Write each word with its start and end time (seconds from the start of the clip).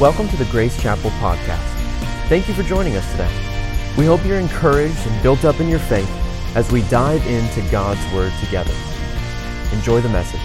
Welcome 0.00 0.30
to 0.30 0.36
the 0.38 0.46
Grace 0.46 0.80
Chapel 0.80 1.10
podcast. 1.10 1.60
Thank 2.30 2.48
you 2.48 2.54
for 2.54 2.62
joining 2.62 2.96
us 2.96 3.10
today. 3.10 3.30
We 3.98 4.06
hope 4.06 4.24
you're 4.24 4.38
encouraged 4.38 5.06
and 5.06 5.22
built 5.22 5.44
up 5.44 5.60
in 5.60 5.68
your 5.68 5.78
faith 5.78 6.08
as 6.56 6.72
we 6.72 6.80
dive 6.84 7.20
into 7.26 7.60
God's 7.70 8.00
Word 8.14 8.32
together. 8.42 8.72
Enjoy 9.74 10.00
the 10.00 10.08
message. 10.08 10.40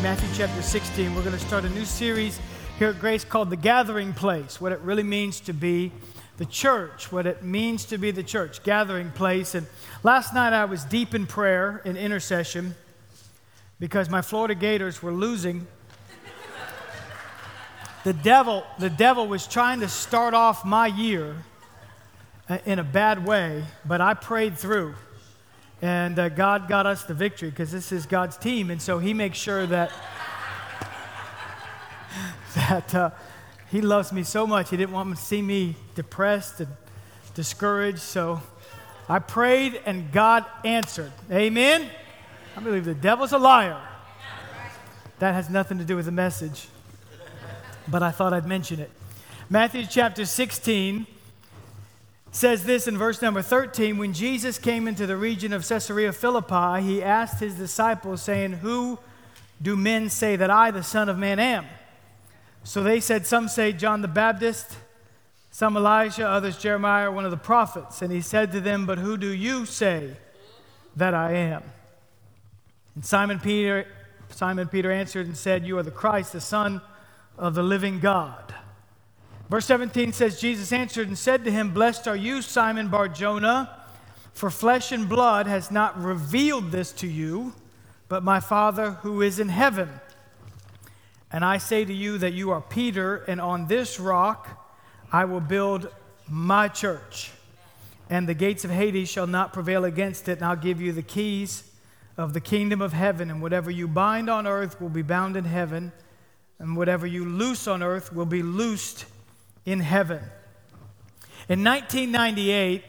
Matthew 0.00 0.28
chapter 0.36 0.62
16, 0.62 1.12
we're 1.12 1.24
going 1.24 1.36
to 1.36 1.44
start 1.44 1.64
a 1.64 1.68
new 1.70 1.84
series 1.84 2.38
here 2.78 2.90
at 2.90 3.00
Grace 3.00 3.24
called 3.24 3.50
The 3.50 3.56
Gathering 3.56 4.12
Place, 4.12 4.60
what 4.60 4.70
it 4.70 4.78
really 4.82 5.02
means 5.02 5.40
to 5.40 5.52
be 5.52 5.90
the 6.36 6.46
church, 6.46 7.10
what 7.10 7.26
it 7.26 7.42
means 7.42 7.86
to 7.86 7.98
be 7.98 8.12
the 8.12 8.22
church, 8.22 8.62
gathering 8.62 9.10
place. 9.10 9.56
And 9.56 9.66
last 10.04 10.32
night 10.32 10.52
I 10.52 10.66
was 10.66 10.84
deep 10.84 11.12
in 11.12 11.26
prayer 11.26 11.82
and 11.84 11.98
intercession 11.98 12.76
because 13.80 14.08
my 14.08 14.22
Florida 14.22 14.54
Gators 14.54 15.02
were 15.02 15.10
losing 15.10 15.66
the 18.04 18.12
devil, 18.12 18.64
the 18.78 18.90
devil 18.90 19.26
was 19.26 19.46
trying 19.46 19.80
to 19.80 19.88
start 19.88 20.32
off 20.32 20.64
my 20.64 20.86
year 20.86 21.36
uh, 22.48 22.58
in 22.64 22.78
a 22.78 22.84
bad 22.84 23.26
way, 23.26 23.64
but 23.84 24.00
I 24.00 24.14
prayed 24.14 24.56
through. 24.56 24.94
And 25.82 26.18
uh, 26.18 26.28
God 26.28 26.68
got 26.68 26.86
us 26.86 27.04
the 27.04 27.14
victory 27.14 27.50
because 27.50 27.70
this 27.70 27.92
is 27.92 28.06
God's 28.06 28.36
team. 28.36 28.70
And 28.70 28.80
so 28.80 28.98
he 28.98 29.14
makes 29.14 29.38
sure 29.38 29.66
that, 29.66 29.92
that 32.54 32.94
uh, 32.94 33.10
he 33.70 33.80
loves 33.80 34.12
me 34.12 34.22
so 34.22 34.46
much. 34.46 34.70
He 34.70 34.76
didn't 34.76 34.92
want 34.92 35.16
to 35.16 35.22
see 35.22 35.42
me 35.42 35.76
depressed 35.94 36.60
and 36.60 36.70
discouraged. 37.34 38.00
So 38.00 38.40
I 39.08 39.18
prayed 39.18 39.80
and 39.86 40.10
God 40.10 40.44
answered. 40.64 41.12
Amen? 41.30 41.88
I 42.56 42.60
believe 42.60 42.84
the 42.84 42.94
devil's 42.94 43.32
a 43.32 43.38
liar. 43.38 43.80
That 45.20 45.34
has 45.34 45.50
nothing 45.50 45.78
to 45.78 45.84
do 45.84 45.96
with 45.96 46.06
the 46.06 46.12
message 46.12 46.68
but 47.90 48.02
I 48.02 48.10
thought 48.10 48.32
I'd 48.32 48.46
mention 48.46 48.80
it. 48.80 48.90
Matthew 49.50 49.86
chapter 49.86 50.26
16 50.26 51.06
says 52.30 52.64
this 52.64 52.86
in 52.86 52.98
verse 52.98 53.22
number 53.22 53.42
13 53.42 53.96
When 53.98 54.12
Jesus 54.12 54.58
came 54.58 54.86
into 54.86 55.06
the 55.06 55.16
region 55.16 55.52
of 55.52 55.66
Caesarea 55.66 56.12
Philippi, 56.12 56.82
he 56.82 57.02
asked 57.02 57.40
his 57.40 57.54
disciples, 57.54 58.22
saying, 58.22 58.52
Who 58.54 58.98
do 59.60 59.76
men 59.76 60.10
say 60.10 60.36
that 60.36 60.50
I, 60.50 60.70
the 60.70 60.82
Son 60.82 61.08
of 61.08 61.18
Man, 61.18 61.38
am? 61.38 61.66
So 62.62 62.82
they 62.82 63.00
said, 63.00 63.26
Some 63.26 63.48
say 63.48 63.72
John 63.72 64.02
the 64.02 64.08
Baptist, 64.08 64.76
some 65.50 65.76
Elijah, 65.76 66.28
others 66.28 66.58
Jeremiah, 66.58 67.10
one 67.10 67.24
of 67.24 67.30
the 67.30 67.36
prophets. 67.36 68.02
And 68.02 68.12
he 68.12 68.20
said 68.20 68.52
to 68.52 68.60
them, 68.60 68.86
But 68.86 68.98
who 68.98 69.16
do 69.16 69.28
you 69.28 69.64
say 69.64 70.12
that 70.96 71.14
I 71.14 71.32
am? 71.32 71.62
And 72.94 73.04
Simon 73.04 73.40
Peter, 73.40 73.86
Simon 74.30 74.68
Peter 74.68 74.92
answered 74.92 75.26
and 75.26 75.36
said, 75.36 75.66
You 75.66 75.78
are 75.78 75.82
the 75.82 75.90
Christ, 75.90 76.34
the 76.34 76.40
Son 76.40 76.82
of 77.38 77.54
the 77.54 77.62
living 77.62 78.00
God. 78.00 78.54
Verse 79.48 79.64
17 79.66 80.12
says, 80.12 80.40
Jesus 80.40 80.72
answered 80.72 81.08
and 81.08 81.16
said 81.16 81.44
to 81.44 81.50
him, 81.50 81.72
Blessed 81.72 82.06
are 82.06 82.16
you, 82.16 82.42
Simon 82.42 82.88
Bar 82.88 83.08
Jonah, 83.08 83.82
for 84.34 84.50
flesh 84.50 84.92
and 84.92 85.08
blood 85.08 85.46
has 85.46 85.70
not 85.70 86.00
revealed 86.00 86.70
this 86.70 86.92
to 86.92 87.06
you, 87.06 87.54
but 88.08 88.22
my 88.22 88.40
Father 88.40 88.92
who 89.02 89.22
is 89.22 89.38
in 89.38 89.48
heaven. 89.48 89.88
And 91.32 91.44
I 91.44 91.58
say 91.58 91.84
to 91.84 91.92
you 91.92 92.18
that 92.18 92.32
you 92.32 92.50
are 92.50 92.60
Peter, 92.60 93.16
and 93.28 93.40
on 93.40 93.68
this 93.68 93.98
rock 93.98 94.66
I 95.10 95.24
will 95.24 95.40
build 95.40 95.88
my 96.28 96.68
church. 96.68 97.30
And 98.10 98.28
the 98.28 98.34
gates 98.34 98.64
of 98.64 98.70
Hades 98.70 99.08
shall 99.08 99.26
not 99.26 99.52
prevail 99.52 99.84
against 99.84 100.28
it, 100.28 100.38
and 100.38 100.44
I'll 100.44 100.56
give 100.56 100.80
you 100.80 100.92
the 100.92 101.02
keys 101.02 101.70
of 102.16 102.32
the 102.32 102.40
kingdom 102.40 102.82
of 102.82 102.92
heaven. 102.92 103.30
And 103.30 103.40
whatever 103.40 103.70
you 103.70 103.88
bind 103.88 104.28
on 104.28 104.46
earth 104.46 104.80
will 104.80 104.88
be 104.88 105.02
bound 105.02 105.36
in 105.36 105.44
heaven 105.44 105.92
and 106.58 106.76
whatever 106.76 107.06
you 107.06 107.24
loose 107.24 107.66
on 107.66 107.82
earth 107.82 108.12
will 108.12 108.26
be 108.26 108.42
loosed 108.42 109.04
in 109.64 109.80
heaven. 109.80 110.22
In 111.48 111.64
1998, 111.64 112.82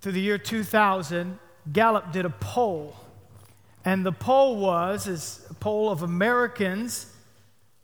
through 0.00 0.12
the 0.12 0.20
year 0.20 0.38
2000, 0.38 1.38
Gallup 1.72 2.12
did 2.12 2.24
a 2.24 2.30
poll. 2.30 2.96
And 3.84 4.04
the 4.04 4.12
poll 4.12 4.56
was 4.56 5.06
is 5.06 5.46
a 5.50 5.54
poll 5.54 5.90
of 5.90 6.02
Americans, 6.02 7.12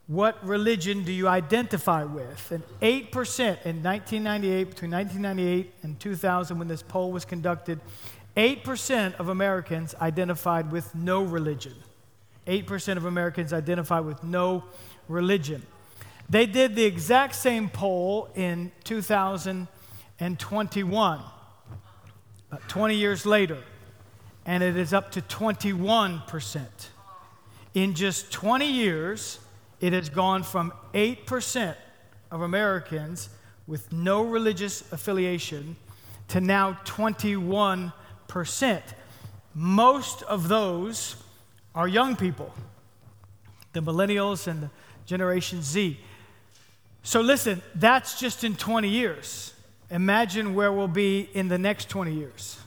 what 0.08 0.44
religion 0.46 1.04
do 1.04 1.12
you 1.12 1.28
identify 1.28 2.04
with? 2.04 2.50
And 2.50 2.62
8% 2.80 3.10
in 3.64 3.82
1998, 3.82 4.64
between 4.70 4.90
1998 4.90 5.74
and 5.82 5.98
2000, 5.98 6.58
when 6.58 6.68
this 6.68 6.82
poll 6.82 7.12
was 7.12 7.24
conducted, 7.24 7.80
8% 8.36 9.14
of 9.14 9.28
Americans 9.28 9.94
identified 10.00 10.70
with 10.72 10.94
no 10.94 11.22
religion. 11.22 11.74
8% 12.46 12.96
of 12.96 13.04
Americans 13.04 13.52
identify 13.52 14.00
with 14.00 14.24
no 14.24 14.64
religion. 15.08 15.62
They 16.28 16.46
did 16.46 16.74
the 16.74 16.84
exact 16.84 17.34
same 17.34 17.68
poll 17.68 18.28
in 18.34 18.72
2021, 18.84 21.18
about 21.18 21.30
uh, 22.52 22.56
20 22.68 22.94
years 22.94 23.26
later, 23.26 23.58
and 24.46 24.62
it 24.62 24.76
is 24.76 24.94
up 24.94 25.10
to 25.12 25.22
21%. 25.22 26.60
In 27.74 27.94
just 27.94 28.30
20 28.32 28.66
years, 28.66 29.38
it 29.80 29.92
has 29.92 30.08
gone 30.08 30.42
from 30.42 30.72
8% 30.94 31.74
of 32.30 32.40
Americans 32.42 33.28
with 33.66 33.92
no 33.92 34.22
religious 34.22 34.90
affiliation 34.92 35.76
to 36.28 36.40
now 36.40 36.78
21%. 36.84 37.92
Most 39.54 40.22
of 40.22 40.48
those 40.48 41.21
are 41.74 41.88
young 41.88 42.16
people, 42.16 42.52
the 43.72 43.80
millennials 43.80 44.46
and 44.46 44.64
the 44.64 44.70
Generation 45.06 45.62
Z. 45.62 45.98
So 47.02 47.20
listen, 47.20 47.62
that's 47.74 48.18
just 48.18 48.44
in 48.44 48.54
20 48.54 48.88
years. 48.88 49.54
Imagine 49.90 50.54
where 50.54 50.72
we'll 50.72 50.88
be 50.88 51.28
in 51.34 51.48
the 51.48 51.58
next 51.58 51.88
20 51.88 52.14
years. 52.14 52.58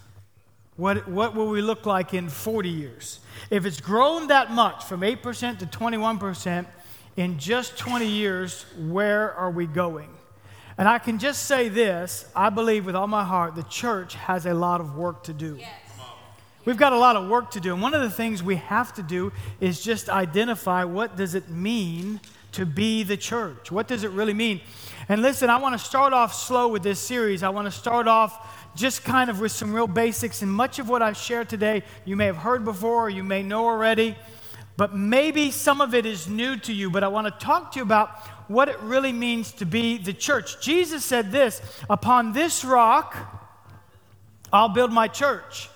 What, 0.78 1.08
what 1.08 1.36
will 1.36 1.48
we 1.48 1.62
look 1.62 1.86
like 1.86 2.14
in 2.14 2.30
40 2.30 2.70
years? 2.70 3.20
If 3.50 3.66
it's 3.66 3.80
grown 3.80 4.28
that 4.28 4.52
much 4.52 4.84
from 4.84 5.02
8% 5.02 5.60
to 5.60 5.66
21% 5.66 6.66
in 7.16 7.40
just 7.40 7.78
20 7.78 8.06
years, 8.06 8.66
where 8.78 9.34
are 9.34 9.50
we 9.50 9.68
going? 9.68 10.10
And 10.78 10.90
I 10.90 11.00
can 11.00 11.20
just 11.20 11.46
say 11.46 11.70
this 11.70 12.26
I 12.36 12.50
believe 12.50 12.86
with 12.86 12.96
all 12.96 13.08
my 13.08 13.24
heart 13.24 13.56
the 13.56 13.64
church 13.64 14.16
has 14.16 14.46
a 14.46 14.54
lot 14.54 14.82
of 14.82 14.98
work 14.98 15.24
to 15.24 15.34
do. 15.34 15.56
We've 16.66 16.78
got 16.78 16.94
a 16.94 16.98
lot 16.98 17.16
of 17.16 17.30
work 17.30 17.52
to 17.52 17.60
do. 17.60 17.74
And 17.74 17.82
one 17.82 17.94
of 17.94 18.02
the 18.02 18.10
things 18.10 18.42
we 18.42 18.56
have 18.56 18.94
to 18.96 19.04
do 19.04 19.32
is 19.62 19.82
just 19.82 20.10
identify 20.10 20.84
what 20.84 21.16
does 21.16 21.36
it 21.36 21.48
mean 21.48 22.20
to 22.54 22.66
be 22.66 23.04
the 23.04 23.18
church? 23.18 23.72
What 23.72 23.88
does 23.88 24.04
it 24.04 24.12
really 24.12 24.34
mean? 24.34 24.62
And 25.08 25.22
listen, 25.22 25.50
I 25.50 25.58
want 25.58 25.80
to 25.80 25.86
start 25.86 26.12
off 26.12 26.34
slow 26.34 26.68
with 26.68 26.82
this 26.82 27.00
series. 27.00 27.44
I 27.44 27.50
want 27.50 27.66
to 27.66 27.72
start 27.72 28.08
off 28.08 28.74
just 28.76 29.04
kind 29.04 29.30
of 29.30 29.40
with 29.40 29.52
some 29.52 29.74
real 29.74 29.88
basics. 29.88 30.42
And 30.42 30.52
much 30.52 30.80
of 30.80 30.90
what 30.90 31.04
I've 31.04 31.18
shared 31.18 31.50
today, 31.50 31.84
you 32.04 32.16
may 32.16 32.26
have 32.26 32.38
heard 32.38 32.66
before 32.66 33.06
or 33.06 33.10
you 33.10 33.24
may 33.24 33.44
know 33.44 33.68
already, 33.68 34.18
but 34.76 34.96
maybe 34.96 35.52
some 35.52 35.82
of 35.82 35.94
it 35.94 36.08
is 36.08 36.28
new 36.28 36.58
to 36.58 36.74
you. 36.74 36.90
But 36.90 37.04
I 37.04 37.10
want 37.10 37.28
to 37.28 37.46
talk 37.46 37.74
to 37.74 37.80
you 37.80 37.84
about 37.84 38.18
what 38.48 38.70
it 38.70 38.80
really 38.80 39.14
means 39.14 39.52
to 39.54 39.66
be 39.66 39.98
the 39.98 40.14
church. 40.14 40.62
Jesus 40.62 41.06
said 41.06 41.32
this 41.32 41.62
Upon 41.90 42.34
this 42.34 42.66
rock, 42.66 43.16
I'll 44.52 44.70
build 44.70 44.92
my 44.92 45.08
church 45.08 45.70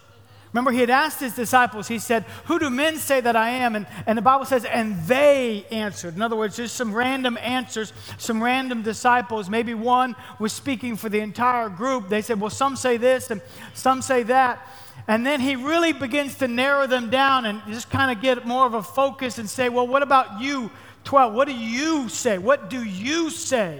Remember, 0.51 0.71
he 0.71 0.79
had 0.79 0.89
asked 0.89 1.19
his 1.19 1.35
disciples, 1.35 1.87
he 1.87 1.99
said, 1.99 2.23
Who 2.45 2.57
do 2.57 2.71
men 2.71 2.97
say 2.97 3.21
that 3.21 3.35
I 3.35 3.49
am? 3.49 3.75
And, 3.75 3.85
and 4.07 4.17
the 4.17 4.21
Bible 4.23 4.45
says, 4.45 4.65
And 4.65 4.97
they 5.05 5.65
answered. 5.69 6.15
In 6.15 6.23
other 6.23 6.35
words, 6.35 6.57
just 6.57 6.75
some 6.75 6.91
random 6.91 7.37
answers, 7.39 7.93
some 8.17 8.41
random 8.41 8.81
disciples. 8.81 9.47
Maybe 9.47 9.75
one 9.75 10.15
was 10.39 10.51
speaking 10.51 10.95
for 10.95 11.07
the 11.07 11.19
entire 11.19 11.69
group. 11.69 12.09
They 12.09 12.23
said, 12.23 12.41
Well, 12.41 12.49
some 12.49 12.75
say 12.75 12.97
this 12.97 13.29
and 13.29 13.41
some 13.75 14.01
say 14.01 14.23
that. 14.23 14.67
And 15.07 15.25
then 15.25 15.39
he 15.39 15.55
really 15.55 15.93
begins 15.93 16.35
to 16.35 16.47
narrow 16.47 16.87
them 16.87 17.11
down 17.11 17.45
and 17.45 17.61
just 17.67 17.91
kind 17.91 18.15
of 18.15 18.21
get 18.21 18.45
more 18.47 18.65
of 18.65 18.73
a 18.73 18.81
focus 18.81 19.37
and 19.37 19.47
say, 19.47 19.69
Well, 19.69 19.85
what 19.85 20.01
about 20.01 20.41
you, 20.41 20.71
12? 21.03 21.31
What 21.31 21.47
do 21.47 21.53
you 21.53 22.09
say? 22.09 22.39
What 22.39 22.71
do 22.71 22.83
you 22.83 23.29
say? 23.29 23.79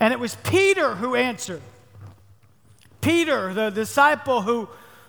And 0.00 0.12
it 0.12 0.18
was 0.18 0.34
Peter 0.42 0.96
who 0.96 1.14
answered. 1.14 1.62
Peter, 3.00 3.54
the 3.54 3.70
disciple 3.70 4.42
who, 4.42 4.68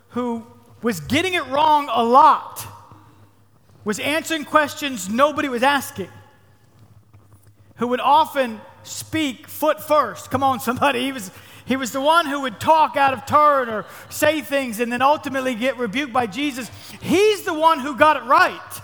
who 0.10 0.46
was 0.82 1.00
getting 1.02 1.34
it 1.34 1.46
wrong 1.48 1.90
a 1.92 2.04
lot, 2.04 2.66
was 3.84 4.00
answering 4.00 4.46
questions 4.46 5.10
nobody 5.10 5.50
was 5.50 5.64
asking, 5.64 6.10
who 7.76 7.88
would 7.88 8.00
often 8.00 8.60
speak 8.84 9.48
foot 9.48 9.82
first. 9.82 10.32
Come 10.32 10.44
on, 10.44 10.60
somebody. 10.60 11.04
He 11.04 11.12
was, 11.12 11.32
he 11.66 11.76
was 11.76 11.92
the 11.92 12.02
one 12.02 12.26
who 12.26 12.42
would 12.42 12.60
talk 12.60 12.98
out 12.98 13.14
of 13.14 13.26
turn 13.26 13.70
or 13.70 13.86
say 14.10 14.42
things 14.42 14.80
and 14.80 14.92
then 14.92 15.02
ultimately 15.02 15.56
get 15.56 15.78
rebuked 15.78 16.14
by 16.14 16.28
Jesus. 16.28 16.70
He's 17.02 17.44
the 17.44 17.54
one 17.54 17.80
who 17.80 17.96
got 17.96 18.18
it 18.18 18.24
right. 18.24 18.82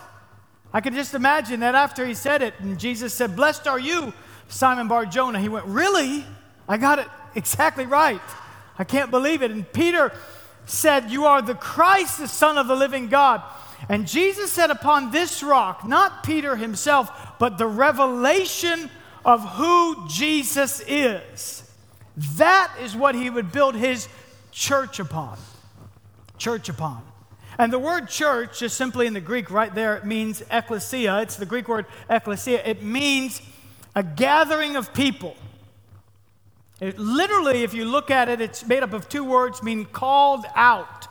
I 0.74 0.81
can 0.81 0.94
just 0.94 1.13
imagine 1.13 1.62
that 1.62 1.75
after 1.75 2.06
he 2.06 2.13
said 2.13 2.41
it, 2.41 2.53
and 2.59 2.77
Jesus 2.77 3.13
said, 3.13 3.36
Blessed 3.36 3.68
are 3.68 3.80
you, 3.80 4.13
Simon 4.50 4.88
Bar 4.88 5.06
Jonah. 5.06 5.39
He 5.39 5.50
went, 5.50 5.65
Really? 5.65 6.25
I 6.68 6.77
got 6.77 7.00
it 7.00 7.07
exactly 7.33 7.86
right. 7.86 8.21
I 8.77 8.83
can't 8.83 9.09
believe 9.09 9.41
it. 9.41 9.51
And 9.51 9.71
Peter 9.71 10.12
said, 10.65 11.12
You 11.12 11.25
are 11.25 11.41
the 11.41 11.56
Christ, 11.56 12.19
the 12.19 12.27
Son 12.27 12.57
of 12.57 12.67
the 12.67 12.75
living 12.75 13.07
God. 13.07 13.41
And 13.89 14.07
Jesus 14.07 14.51
said, 14.51 14.71
Upon 14.71 15.12
this 15.12 15.44
rock, 15.44 15.85
not 15.85 16.23
Peter 16.23 16.56
himself, 16.56 17.38
but 17.39 17.57
the 17.57 17.67
revelation 17.67 18.89
of 19.23 19.41
who 19.56 20.07
Jesus 20.07 20.81
is, 20.88 21.69
that 22.38 22.73
is 22.81 22.95
what 22.95 23.15
he 23.15 23.29
would 23.29 23.51
build 23.51 23.75
his 23.75 24.07
church 24.51 25.00
upon. 25.00 25.38
Church 26.38 26.69
upon. 26.69 27.01
And 27.57 27.71
the 27.71 27.79
word 27.79 28.09
church, 28.09 28.59
just 28.59 28.77
simply 28.77 29.07
in 29.07 29.13
the 29.13 29.21
Greek 29.21 29.50
right 29.50 29.73
there, 29.73 29.95
it 29.95 30.06
means 30.06 30.44
ecclesia. 30.51 31.21
It's 31.21 31.38
the 31.38 31.45
Greek 31.45 31.67
word 31.67 31.85
ecclesia. 32.09 32.62
It 32.65 32.83
means 32.83 33.41
a 33.95 34.03
gathering 34.03 34.75
of 34.75 34.94
people. 34.94 35.35
It, 36.81 37.00
literally, 37.00 37.63
if 37.63 37.74
you 37.74 37.86
look 37.86 38.12
at 38.12 38.27
it, 38.27 38.42
it's 38.42 38.66
made 38.66 38.83
up 38.83 38.94
of 38.94 39.07
two 39.07 39.24
words, 39.24 39.63
mean 39.63 39.86
called 39.86 40.45
out. 40.56 41.07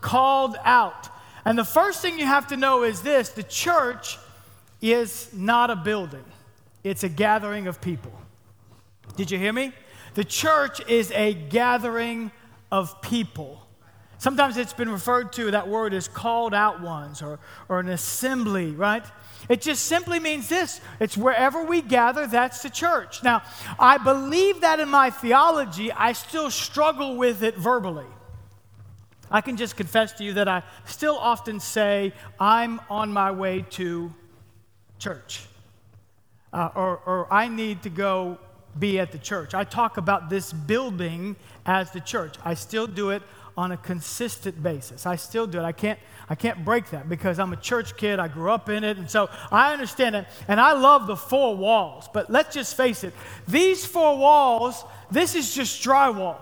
Called 0.00 0.56
out. 0.64 1.08
And 1.44 1.58
the 1.58 1.64
first 1.64 2.00
thing 2.00 2.18
you 2.18 2.26
have 2.26 2.46
to 2.48 2.56
know 2.56 2.84
is 2.84 3.02
this 3.02 3.28
the 3.30 3.42
church 3.42 4.18
is 4.80 5.30
not 5.34 5.70
a 5.70 5.76
building, 5.76 6.24
it's 6.82 7.04
a 7.04 7.08
gathering 7.08 7.66
of 7.66 7.80
people. 7.80 8.12
Did 9.16 9.30
you 9.30 9.38
hear 9.38 9.52
me? 9.52 9.72
The 10.14 10.24
church 10.24 10.80
is 10.88 11.10
a 11.12 11.34
gathering 11.34 12.30
of 12.70 13.00
people. 13.02 13.63
Sometimes 14.24 14.56
it's 14.56 14.72
been 14.72 14.88
referred 14.88 15.34
to, 15.34 15.50
that 15.50 15.68
word 15.68 15.92
is 15.92 16.08
called 16.08 16.54
out 16.54 16.80
ones 16.80 17.20
or, 17.20 17.38
or 17.68 17.78
an 17.78 17.90
assembly, 17.90 18.70
right? 18.70 19.04
It 19.50 19.60
just 19.60 19.84
simply 19.84 20.18
means 20.18 20.48
this 20.48 20.80
it's 20.98 21.14
wherever 21.14 21.62
we 21.62 21.82
gather, 21.82 22.26
that's 22.26 22.62
the 22.62 22.70
church. 22.70 23.22
Now, 23.22 23.42
I 23.78 23.98
believe 23.98 24.62
that 24.62 24.80
in 24.80 24.88
my 24.88 25.10
theology, 25.10 25.92
I 25.92 26.14
still 26.14 26.50
struggle 26.50 27.16
with 27.18 27.42
it 27.42 27.58
verbally. 27.58 28.06
I 29.30 29.42
can 29.42 29.58
just 29.58 29.76
confess 29.76 30.14
to 30.14 30.24
you 30.24 30.32
that 30.32 30.48
I 30.48 30.62
still 30.86 31.18
often 31.18 31.60
say, 31.60 32.14
I'm 32.40 32.80
on 32.88 33.12
my 33.12 33.30
way 33.30 33.66
to 33.72 34.10
church, 34.98 35.44
uh, 36.50 36.70
or, 36.74 37.02
or 37.04 37.30
I 37.30 37.48
need 37.48 37.82
to 37.82 37.90
go 37.90 38.38
be 38.78 38.98
at 38.98 39.12
the 39.12 39.18
church. 39.18 39.52
I 39.52 39.64
talk 39.64 39.98
about 39.98 40.30
this 40.30 40.50
building 40.50 41.36
as 41.66 41.90
the 41.90 42.00
church. 42.00 42.36
I 42.42 42.54
still 42.54 42.86
do 42.86 43.10
it 43.10 43.22
on 43.56 43.70
a 43.70 43.76
consistent 43.76 44.60
basis. 44.62 45.06
I 45.06 45.16
still 45.16 45.46
do 45.46 45.60
it. 45.60 45.62
I 45.62 45.72
can't, 45.72 45.98
I 46.28 46.34
can't 46.34 46.64
break 46.64 46.90
that 46.90 47.08
because 47.08 47.38
I'm 47.38 47.52
a 47.52 47.56
church 47.56 47.96
kid. 47.96 48.18
I 48.18 48.26
grew 48.26 48.50
up 48.50 48.68
in 48.68 48.82
it. 48.82 48.98
And 48.98 49.08
so 49.08 49.30
I 49.52 49.72
understand 49.72 50.16
it. 50.16 50.26
And 50.48 50.60
I 50.60 50.72
love 50.72 51.06
the 51.06 51.16
four 51.16 51.56
walls. 51.56 52.08
But 52.12 52.30
let's 52.30 52.54
just 52.54 52.76
face 52.76 53.04
it 53.04 53.14
these 53.46 53.84
four 53.86 54.16
walls, 54.18 54.84
this 55.10 55.34
is 55.34 55.54
just 55.54 55.82
drywall. 55.84 56.38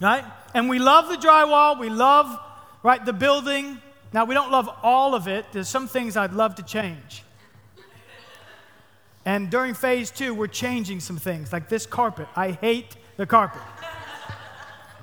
Right? 0.00 0.24
And 0.54 0.68
we 0.68 0.78
love 0.78 1.08
the 1.08 1.16
drywall. 1.16 1.78
We 1.78 1.90
love, 1.90 2.38
right, 2.82 3.04
the 3.04 3.12
building. 3.12 3.78
Now, 4.12 4.24
we 4.24 4.34
don't 4.34 4.52
love 4.52 4.68
all 4.82 5.14
of 5.14 5.26
it. 5.26 5.46
There's 5.52 5.68
some 5.68 5.88
things 5.88 6.16
I'd 6.16 6.32
love 6.32 6.54
to 6.56 6.62
change. 6.62 7.24
And 9.24 9.50
during 9.50 9.74
phase 9.74 10.10
two, 10.10 10.34
we're 10.34 10.46
changing 10.48 11.00
some 11.00 11.16
things, 11.16 11.52
like 11.52 11.68
this 11.68 11.86
carpet. 11.86 12.28
I 12.36 12.50
hate 12.50 12.94
the 13.16 13.26
carpet. 13.26 13.62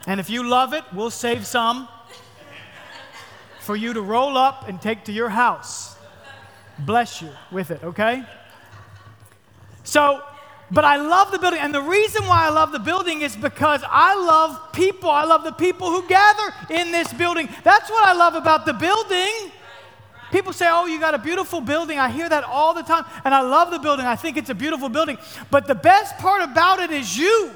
And 0.07 0.19
if 0.19 0.29
you 0.29 0.47
love 0.47 0.73
it, 0.73 0.83
we'll 0.93 1.11
save 1.11 1.45
some 1.45 1.87
for 3.59 3.75
you 3.75 3.93
to 3.93 4.01
roll 4.01 4.37
up 4.37 4.67
and 4.67 4.81
take 4.81 5.05
to 5.05 5.11
your 5.11 5.29
house. 5.29 5.95
Bless 6.79 7.21
you 7.21 7.29
with 7.51 7.69
it, 7.69 7.83
okay? 7.83 8.23
So, 9.83 10.23
but 10.71 10.85
I 10.85 10.95
love 10.95 11.31
the 11.31 11.37
building. 11.37 11.59
And 11.59 11.73
the 11.73 11.81
reason 11.81 12.25
why 12.25 12.45
I 12.45 12.49
love 12.49 12.71
the 12.71 12.79
building 12.79 13.21
is 13.21 13.35
because 13.35 13.83
I 13.87 14.15
love 14.15 14.73
people. 14.73 15.09
I 15.09 15.25
love 15.25 15.43
the 15.43 15.51
people 15.51 15.89
who 15.91 16.07
gather 16.07 16.53
in 16.69 16.91
this 16.91 17.13
building. 17.13 17.49
That's 17.63 17.89
what 17.89 18.07
I 18.07 18.13
love 18.13 18.35
about 18.35 18.65
the 18.65 18.73
building. 18.73 19.51
People 20.31 20.53
say, 20.53 20.67
Oh, 20.69 20.85
you 20.85 20.97
got 20.99 21.13
a 21.13 21.19
beautiful 21.19 21.59
building. 21.59 21.99
I 21.99 22.09
hear 22.09 22.29
that 22.29 22.45
all 22.45 22.73
the 22.73 22.83
time. 22.83 23.03
And 23.25 23.33
I 23.33 23.41
love 23.41 23.69
the 23.69 23.79
building. 23.79 24.05
I 24.05 24.15
think 24.15 24.37
it's 24.37 24.49
a 24.49 24.55
beautiful 24.55 24.87
building. 24.87 25.17
But 25.51 25.67
the 25.67 25.75
best 25.75 26.17
part 26.17 26.41
about 26.41 26.79
it 26.79 26.89
is 26.89 27.17
you. 27.17 27.51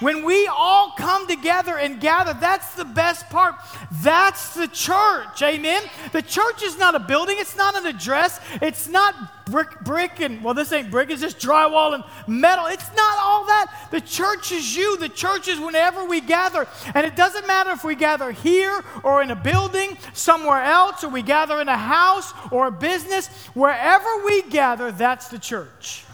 When 0.00 0.24
we 0.24 0.46
all 0.46 0.92
come 0.96 1.26
together 1.26 1.76
and 1.76 2.00
gather, 2.00 2.32
that's 2.32 2.74
the 2.74 2.86
best 2.86 3.28
part. 3.28 3.54
That's 4.02 4.54
the 4.54 4.66
church. 4.66 5.42
Amen. 5.42 5.82
The 6.12 6.22
church 6.22 6.62
is 6.62 6.78
not 6.78 6.94
a 6.94 6.98
building, 6.98 7.36
it's 7.38 7.56
not 7.56 7.76
an 7.76 7.86
address, 7.86 8.40
it's 8.62 8.88
not 8.88 9.44
brick, 9.44 9.80
brick, 9.80 10.20
and 10.20 10.42
well, 10.42 10.54
this 10.54 10.72
ain't 10.72 10.90
brick, 10.90 11.10
it's 11.10 11.20
just 11.20 11.38
drywall 11.38 11.94
and 11.94 12.04
metal. 12.26 12.66
It's 12.66 12.88
not 12.96 13.18
all 13.22 13.44
that. 13.46 13.88
The 13.90 14.00
church 14.00 14.52
is 14.52 14.74
you. 14.74 14.96
The 14.96 15.08
church 15.08 15.48
is 15.48 15.58
whenever 15.58 16.04
we 16.06 16.20
gather. 16.20 16.66
And 16.94 17.04
it 17.04 17.16
doesn't 17.16 17.46
matter 17.46 17.70
if 17.72 17.84
we 17.84 17.94
gather 17.94 18.32
here 18.32 18.82
or 19.02 19.22
in 19.22 19.30
a 19.30 19.36
building, 19.36 19.98
somewhere 20.14 20.62
else, 20.62 21.04
or 21.04 21.10
we 21.10 21.22
gather 21.22 21.60
in 21.60 21.68
a 21.68 21.76
house 21.76 22.32
or 22.50 22.68
a 22.68 22.72
business. 22.72 23.26
Wherever 23.54 24.24
we 24.24 24.42
gather, 24.42 24.92
that's 24.92 25.28
the 25.28 25.38
church. 25.38 26.04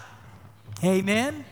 Amen. 0.83 1.45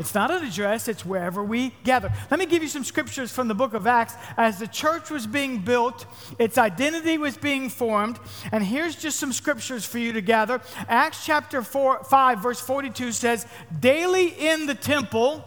It's 0.00 0.14
not 0.14 0.30
an 0.30 0.42
address, 0.42 0.88
it's 0.88 1.04
wherever 1.04 1.44
we 1.44 1.74
gather. 1.84 2.10
Let 2.30 2.40
me 2.40 2.46
give 2.46 2.62
you 2.62 2.70
some 2.70 2.84
scriptures 2.84 3.30
from 3.30 3.48
the 3.48 3.54
book 3.54 3.74
of 3.74 3.86
Acts. 3.86 4.14
As 4.38 4.58
the 4.58 4.66
church 4.66 5.10
was 5.10 5.26
being 5.26 5.58
built, 5.58 6.06
its 6.38 6.56
identity 6.56 7.18
was 7.18 7.36
being 7.36 7.68
formed. 7.68 8.18
And 8.50 8.64
here's 8.64 8.96
just 8.96 9.20
some 9.20 9.30
scriptures 9.30 9.84
for 9.84 9.98
you 9.98 10.14
to 10.14 10.22
gather. 10.22 10.62
Acts 10.88 11.26
chapter 11.26 11.60
four, 11.60 12.02
5, 12.02 12.42
verse 12.42 12.58
42 12.62 13.12
says, 13.12 13.46
Daily 13.78 14.28
in 14.28 14.64
the 14.64 14.74
temple 14.74 15.44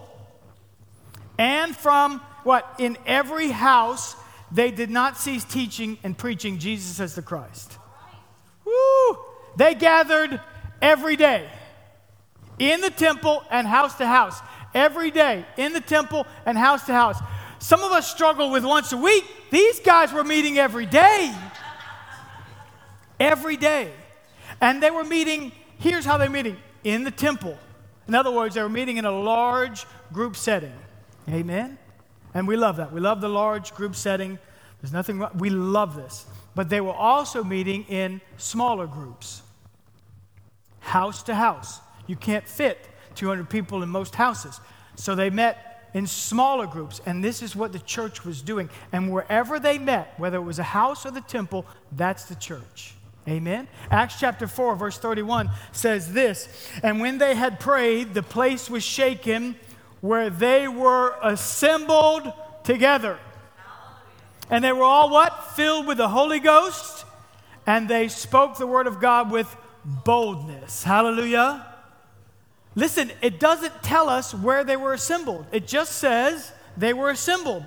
and 1.36 1.76
from 1.76 2.20
what? 2.44 2.76
In 2.78 2.96
every 3.06 3.48
house, 3.48 4.14
they 4.52 4.70
did 4.70 4.88
not 4.88 5.18
cease 5.18 5.42
teaching 5.42 5.98
and 6.04 6.16
preaching 6.16 6.60
Jesus 6.60 7.00
as 7.00 7.16
the 7.16 7.22
Christ. 7.22 7.76
Woo! 8.64 9.18
They 9.56 9.74
gathered 9.74 10.40
every 10.80 11.16
day 11.16 11.50
in 12.58 12.80
the 12.80 12.90
temple 12.90 13.44
and 13.50 13.66
house 13.66 13.96
to 13.96 14.06
house. 14.06 14.40
Every 14.74 15.10
day 15.10 15.44
in 15.56 15.72
the 15.72 15.80
temple 15.80 16.26
and 16.46 16.58
house 16.58 16.86
to 16.86 16.92
house. 16.92 17.18
Some 17.58 17.82
of 17.82 17.92
us 17.92 18.10
struggle 18.10 18.50
with 18.50 18.64
once 18.64 18.92
a 18.92 18.96
week. 18.96 19.24
These 19.50 19.80
guys 19.80 20.12
were 20.12 20.24
meeting 20.24 20.58
every 20.58 20.86
day. 20.86 21.34
Every 23.20 23.56
day. 23.56 23.92
And 24.60 24.82
they 24.82 24.90
were 24.90 25.04
meeting, 25.04 25.52
here's 25.78 26.04
how 26.04 26.18
they're 26.18 26.28
meeting 26.28 26.56
in 26.82 27.04
the 27.04 27.10
temple. 27.10 27.56
In 28.06 28.14
other 28.14 28.30
words, 28.30 28.54
they 28.54 28.62
were 28.62 28.68
meeting 28.68 28.96
in 28.96 29.04
a 29.04 29.10
large 29.10 29.86
group 30.12 30.36
setting. 30.36 30.74
Amen? 31.28 31.78
And 32.34 32.46
we 32.46 32.56
love 32.56 32.76
that. 32.76 32.92
We 32.92 33.00
love 33.00 33.20
the 33.20 33.28
large 33.28 33.74
group 33.74 33.94
setting. 33.94 34.38
There's 34.82 34.92
nothing 34.92 35.18
wrong. 35.20 35.30
We 35.38 35.50
love 35.50 35.96
this. 35.96 36.26
But 36.54 36.68
they 36.68 36.80
were 36.80 36.92
also 36.92 37.42
meeting 37.42 37.84
in 37.84 38.20
smaller 38.36 38.86
groups, 38.86 39.42
house 40.80 41.22
to 41.24 41.34
house. 41.34 41.80
You 42.06 42.16
can't 42.16 42.46
fit 42.46 42.86
200 43.14 43.48
people 43.48 43.82
in 43.82 43.88
most 43.88 44.14
houses. 44.14 44.60
So 44.96 45.14
they 45.14 45.30
met 45.30 45.88
in 45.94 46.06
smaller 46.06 46.66
groups, 46.66 47.00
and 47.06 47.22
this 47.22 47.40
is 47.40 47.54
what 47.54 47.72
the 47.72 47.78
church 47.78 48.24
was 48.24 48.42
doing. 48.42 48.68
And 48.92 49.12
wherever 49.12 49.60
they 49.60 49.78
met, 49.78 50.14
whether 50.18 50.38
it 50.38 50.42
was 50.42 50.58
a 50.58 50.64
house 50.64 51.06
or 51.06 51.12
the 51.12 51.20
temple, 51.20 51.64
that's 51.92 52.24
the 52.24 52.34
church. 52.34 52.94
Amen. 53.26 53.68
Acts 53.90 54.18
chapter 54.20 54.46
4, 54.46 54.76
verse 54.76 54.98
31 54.98 55.50
says 55.72 56.12
this 56.12 56.48
And 56.82 57.00
when 57.00 57.18
they 57.18 57.34
had 57.34 57.58
prayed, 57.58 58.12
the 58.12 58.22
place 58.22 58.68
was 58.68 58.82
shaken 58.82 59.56
where 60.00 60.28
they 60.28 60.68
were 60.68 61.16
assembled 61.22 62.30
together. 62.64 63.18
And 64.50 64.62
they 64.62 64.72
were 64.72 64.84
all 64.84 65.08
what? 65.08 65.54
Filled 65.54 65.86
with 65.86 65.96
the 65.96 66.08
Holy 66.08 66.40
Ghost, 66.40 67.06
and 67.66 67.88
they 67.88 68.08
spoke 68.08 68.58
the 68.58 68.66
word 68.66 68.86
of 68.86 69.00
God 69.00 69.30
with 69.30 69.56
boldness. 69.84 70.82
Hallelujah. 70.84 71.73
Listen, 72.74 73.12
it 73.22 73.38
doesn't 73.38 73.82
tell 73.82 74.08
us 74.08 74.34
where 74.34 74.64
they 74.64 74.76
were 74.76 74.92
assembled, 74.92 75.46
it 75.52 75.66
just 75.66 75.92
says 75.92 76.52
they 76.76 76.92
were 76.92 77.10
assembled. 77.10 77.64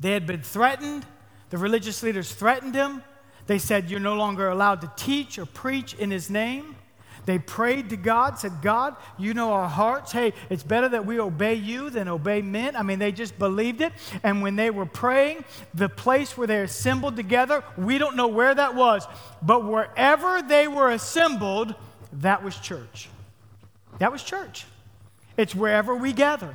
They 0.00 0.12
had 0.12 0.26
been 0.26 0.42
threatened, 0.42 1.04
the 1.50 1.58
religious 1.58 2.02
leaders 2.02 2.32
threatened 2.32 2.74
him. 2.74 3.02
They 3.46 3.58
said, 3.58 3.90
You're 3.90 4.00
no 4.00 4.14
longer 4.14 4.48
allowed 4.48 4.80
to 4.82 4.92
teach 4.96 5.38
or 5.38 5.46
preach 5.46 5.94
in 5.94 6.10
his 6.10 6.30
name. 6.30 6.76
They 7.24 7.38
prayed 7.38 7.90
to 7.90 7.96
God, 7.96 8.38
said, 8.38 8.62
God, 8.62 8.96
you 9.18 9.34
know 9.34 9.52
our 9.52 9.68
hearts. 9.68 10.12
Hey, 10.12 10.32
it's 10.48 10.62
better 10.62 10.88
that 10.88 11.04
we 11.04 11.20
obey 11.20 11.54
you 11.54 11.90
than 11.90 12.08
obey 12.08 12.40
men. 12.40 12.74
I 12.74 12.82
mean, 12.82 12.98
they 12.98 13.12
just 13.12 13.38
believed 13.38 13.82
it. 13.82 13.92
And 14.22 14.40
when 14.40 14.56
they 14.56 14.70
were 14.70 14.86
praying, 14.86 15.44
the 15.74 15.90
place 15.90 16.38
where 16.38 16.46
they 16.46 16.62
assembled 16.62 17.16
together, 17.16 17.62
we 17.76 17.98
don't 17.98 18.16
know 18.16 18.28
where 18.28 18.54
that 18.54 18.74
was, 18.74 19.06
but 19.42 19.66
wherever 19.66 20.40
they 20.40 20.68
were 20.68 20.90
assembled, 20.90 21.74
that 22.14 22.42
was 22.42 22.56
church. 22.56 23.10
That 23.98 24.12
was 24.12 24.22
church. 24.22 24.66
It's 25.36 25.54
wherever 25.54 25.94
we 25.94 26.12
gather. 26.12 26.54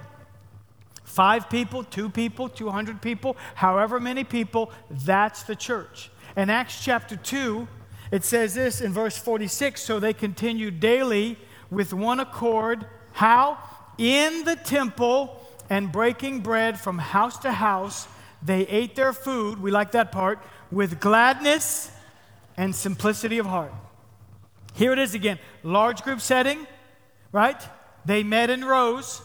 Five 1.03 1.49
people, 1.49 1.83
two 1.83 2.09
people, 2.09 2.49
200 2.49 3.01
people, 3.01 3.37
however 3.55 3.99
many 3.99 4.23
people, 4.23 4.71
that's 4.89 5.43
the 5.43 5.55
church. 5.55 6.09
In 6.35 6.49
Acts 6.49 6.83
chapter 6.83 7.15
2, 7.15 7.67
it 8.11 8.23
says 8.23 8.53
this 8.53 8.81
in 8.81 8.93
verse 8.93 9.17
46 9.17 9.81
so 9.81 9.99
they 9.99 10.13
continued 10.13 10.79
daily 10.79 11.37
with 11.69 11.93
one 11.93 12.19
accord. 12.19 12.85
How? 13.11 13.57
In 13.97 14.43
the 14.43 14.55
temple 14.55 15.39
and 15.69 15.91
breaking 15.91 16.41
bread 16.41 16.79
from 16.79 16.97
house 16.97 17.37
to 17.39 17.51
house, 17.51 18.07
They 18.45 18.67
ate 18.67 18.95
their 18.95 19.13
food, 19.13 19.61
we 19.61 19.71
like 19.71 19.91
that 19.91 20.11
part, 20.11 20.39
with 20.69 20.99
gladness 20.99 21.89
and 22.57 22.75
simplicity 22.75 23.39
of 23.39 23.45
heart. 23.45 23.73
Here 24.73 24.91
it 24.91 24.99
is 24.99 25.15
again 25.15 25.39
large 25.63 26.01
group 26.03 26.19
setting, 26.19 26.67
right? 27.33 27.61
They 28.05 28.23
met 28.23 28.49
in 28.49 28.63
rows, 28.63 29.21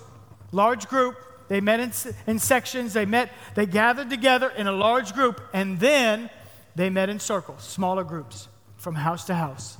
large 0.50 0.88
group. 0.88 1.16
They 1.46 1.60
met 1.60 1.78
in, 1.78 1.92
in 2.26 2.40
sections. 2.40 2.92
They 2.92 3.06
met, 3.06 3.30
they 3.54 3.66
gathered 3.66 4.10
together 4.10 4.50
in 4.50 4.66
a 4.66 4.72
large 4.72 5.14
group, 5.14 5.40
and 5.54 5.78
then 5.78 6.28
they 6.74 6.90
met 6.90 7.08
in 7.08 7.20
circles, 7.20 7.62
smaller 7.62 8.02
groups, 8.02 8.48
from 8.76 8.96
house 8.96 9.24
to 9.26 9.34
house. 9.34 9.78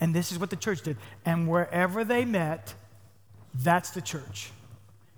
And 0.00 0.14
this 0.14 0.32
is 0.32 0.38
what 0.38 0.50
the 0.50 0.56
church 0.56 0.82
did. 0.82 0.96
And 1.26 1.48
wherever 1.48 2.04
they 2.04 2.24
met, 2.24 2.74
that's 3.54 3.90
the 3.90 4.00
church. 4.00 4.50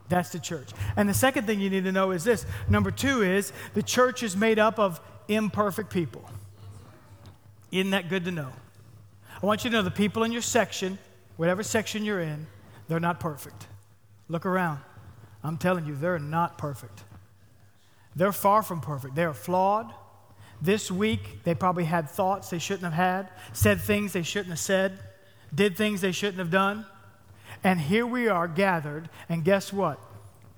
That's 0.09 0.31
the 0.31 0.39
church. 0.39 0.71
And 0.97 1.09
the 1.09 1.15
second 1.15 1.47
thing 1.47 1.61
you 1.61 1.71
need 1.71 1.85
to 1.85 1.93
know 1.93 2.11
is 2.11 2.25
this 2.25 2.45
number 2.69 2.91
two 2.91 3.23
is 3.23 3.53
the 3.75 3.83
church 3.83 4.23
is 4.23 4.37
made 4.37 4.59
up 4.59 4.79
of 4.79 5.01
imperfect 5.29 5.91
people. 5.91 6.29
Isn't 7.71 7.93
that 7.93 8.09
good 8.09 8.25
to 8.25 8.33
know? 8.33 8.51
I 9.43 9.47
want 9.47 9.65
you 9.65 9.71
to 9.71 9.77
know 9.77 9.83
the 9.83 9.91
people 9.91 10.25
in 10.25 10.33
your 10.33 10.43
section, 10.43 10.99
whatever 11.41 11.63
section 11.63 12.05
you're 12.05 12.21
in, 12.21 12.47
they're 12.87 13.01
not 13.01 13.19
perfect. 13.19 13.67
Look 14.29 14.45
around. 14.45 14.79
I'm 15.43 15.57
telling 15.57 15.87
you, 15.87 15.97
they're 15.97 16.19
not 16.19 16.59
perfect. 16.59 17.03
They're 18.15 18.31
far 18.31 18.63
from 18.63 18.83
perfect. 18.83 19.15
They 19.15 19.25
are 19.25 19.33
flawed. 19.33 19.91
This 20.61 20.91
week, 20.91 21.43
they 21.45 21.55
probably 21.55 21.85
had 21.85 22.11
thoughts 22.11 22.51
they 22.51 22.59
shouldn't 22.59 22.93
have 22.93 22.93
had, 22.93 23.31
said 23.55 23.81
things 23.81 24.13
they 24.13 24.23
shouldn't 24.23 24.51
have 24.51 24.59
said, 24.59 24.99
did 25.55 25.79
things 25.79 26.03
they 26.03 26.13
shouldn't 26.13 26.41
have 26.41 26.51
done. 26.51 26.85
And 27.65 27.81
here 27.81 28.07
we 28.07 28.29
are 28.29 28.47
gathered, 28.47 29.09
and 29.31 29.43
guess 29.43 29.73
what? 29.73 29.99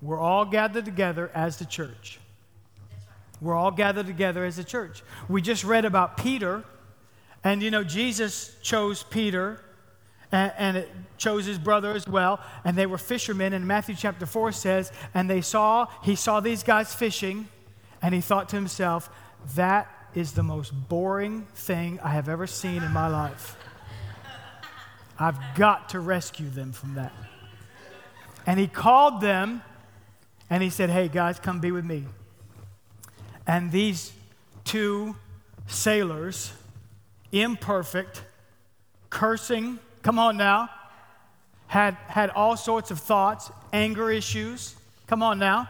We're 0.00 0.18
all 0.18 0.44
gathered 0.44 0.84
together 0.84 1.30
as 1.32 1.58
the 1.58 1.64
church. 1.64 2.18
We're 3.40 3.54
all 3.54 3.70
gathered 3.70 4.06
together 4.06 4.44
as 4.44 4.58
a 4.58 4.64
church. 4.64 5.04
We 5.28 5.42
just 5.42 5.62
read 5.62 5.84
about 5.84 6.16
Peter, 6.16 6.64
and 7.44 7.62
you 7.62 7.70
know, 7.70 7.84
Jesus 7.84 8.56
chose 8.62 9.04
Peter 9.04 9.60
and, 10.32 10.52
and, 10.56 10.76
it 10.78 10.90
chose 11.18 11.44
his 11.44 11.58
brother 11.58 11.92
as 11.92 12.08
well, 12.08 12.40
and 12.64 12.76
they 12.76 12.86
were 12.86 12.98
fishermen. 12.98 13.52
And 13.52 13.66
Matthew 13.66 13.94
chapter 13.94 14.26
4 14.26 14.50
says, 14.50 14.90
and 15.14 15.30
they 15.30 15.40
saw, 15.40 15.86
he 16.02 16.16
saw 16.16 16.40
these 16.40 16.62
guys 16.64 16.92
fishing, 16.94 17.46
and 18.00 18.14
he 18.14 18.20
thought 18.20 18.48
to 18.48 18.56
himself, 18.56 19.08
that 19.54 19.88
is 20.14 20.32
the 20.32 20.42
most 20.42 20.70
boring 20.88 21.46
thing 21.54 22.00
I 22.02 22.10
have 22.10 22.28
ever 22.28 22.46
seen 22.46 22.82
in 22.82 22.92
my 22.92 23.08
life. 23.08 23.56
I've 25.18 25.38
got 25.54 25.90
to 25.90 26.00
rescue 26.00 26.48
them 26.48 26.72
from 26.72 26.94
that. 26.94 27.12
And 28.46 28.58
he 28.58 28.66
called 28.66 29.20
them 29.20 29.62
and 30.50 30.62
he 30.62 30.70
said, 30.70 30.90
Hey, 30.90 31.08
guys, 31.08 31.38
come 31.38 31.60
be 31.60 31.70
with 31.70 31.84
me. 31.84 32.04
And 33.46 33.70
these 33.70 34.12
two 34.64 35.16
sailors, 35.66 36.52
imperfect, 37.30 38.24
cursing, 39.10 39.78
come 40.02 40.18
on 40.18 40.36
now, 40.36 40.68
had, 41.66 41.94
had 42.08 42.30
all 42.30 42.56
sorts 42.56 42.90
of 42.90 42.98
thoughts, 42.98 43.50
anger 43.72 44.10
issues. 44.10 44.74
Come 45.06 45.22
on 45.22 45.38
now. 45.38 45.68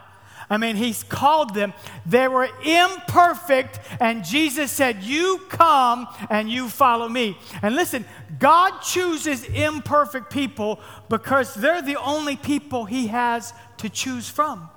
I 0.50 0.58
mean, 0.58 0.76
he's 0.76 1.02
called 1.02 1.54
them. 1.54 1.72
They 2.04 2.28
were 2.28 2.48
imperfect, 2.64 3.80
and 4.00 4.24
Jesus 4.24 4.70
said, 4.70 5.02
You 5.02 5.40
come 5.48 6.08
and 6.28 6.50
you 6.50 6.68
follow 6.68 7.08
me. 7.08 7.38
And 7.62 7.74
listen, 7.74 8.04
God 8.38 8.80
chooses 8.80 9.44
imperfect 9.44 10.30
people 10.30 10.80
because 11.08 11.54
they're 11.54 11.82
the 11.82 12.00
only 12.00 12.36
people 12.36 12.84
he 12.84 13.06
has 13.06 13.54
to 13.78 13.88
choose 13.88 14.28
from. 14.28 14.68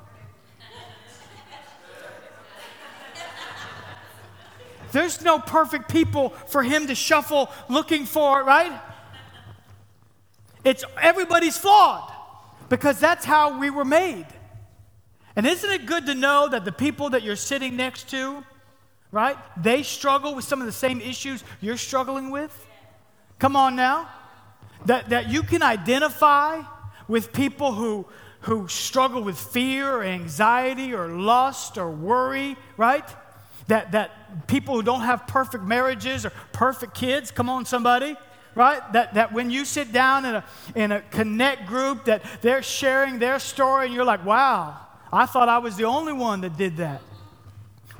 There's 4.91 5.21
no 5.21 5.39
perfect 5.39 5.89
people 5.89 6.29
for 6.47 6.63
him 6.63 6.88
to 6.88 6.95
shuffle 6.95 7.50
looking 7.67 8.05
for, 8.05 8.41
right? 8.45 8.71
It's 10.65 10.84
everybody's 11.00 11.57
flawed 11.57 12.12
because 12.69 13.00
that's 13.00 13.24
how 13.24 13.60
we 13.60 13.69
were 13.69 13.86
made. 13.86 14.25
And 15.36 15.45
isn't 15.45 15.69
it 15.69 15.86
good 15.86 16.07
to 16.07 16.15
know 16.15 16.50
that 16.50 16.65
the 16.65 16.72
people 16.72 17.12
that 17.12 17.22
you're 17.22 17.36
sitting 17.36 17.75
next 17.75 18.10
to, 18.10 18.43
right, 19.12 19.38
they 19.62 19.84
struggle 19.84 20.34
with 20.34 20.43
some 20.45 20.60
of 20.62 20.65
the 20.65 20.74
same 20.74 21.01
issues 21.01 21.43
you're 21.62 21.77
struggling 21.77 22.31
with? 22.31 22.65
Come 23.38 23.55
on 23.55 23.75
now. 23.75 24.10
That, 24.86 25.10
that 25.10 25.29
you 25.29 25.43
can 25.43 25.62
identify 25.62 26.62
with 27.07 27.31
people 27.31 27.74
who, 27.74 28.07
who 28.41 28.67
struggle 28.67 29.22
with 29.22 29.38
fear 29.38 29.91
or 29.91 30.03
anxiety 30.03 30.93
or 30.93 31.10
lust 31.10 31.77
or 31.77 31.91
worry, 31.91 32.55
right? 32.77 33.07
That, 33.67 33.91
that 33.91 34.48
people 34.48 34.75
who 34.75 34.84
don't 34.84 35.01
have 35.01 35.27
perfect 35.27 35.63
marriages 35.63 36.25
or 36.25 36.31
perfect 36.53 36.93
kids, 36.93 37.29
come 37.29 37.50
on, 37.50 37.65
somebody, 37.65 38.15
right? 38.55 38.81
That, 38.93 39.13
that 39.13 39.33
when 39.33 39.51
you 39.51 39.65
sit 39.65 39.91
down 39.91 40.25
in 40.25 40.35
a, 40.35 40.45
in 40.74 40.91
a 40.91 41.01
connect 41.01 41.67
group, 41.67 42.05
that 42.05 42.24
they're 42.41 42.63
sharing 42.63 43.19
their 43.19 43.38
story 43.39 43.85
and 43.85 43.93
you're 43.93 44.05
like, 44.05 44.25
wow, 44.25 44.77
I 45.12 45.25
thought 45.25 45.50
I 45.50 45.59
was 45.59 45.75
the 45.75 45.85
only 45.85 46.13
one 46.13 46.41
that 46.41 46.57
did 46.57 46.77
that. 46.77 47.01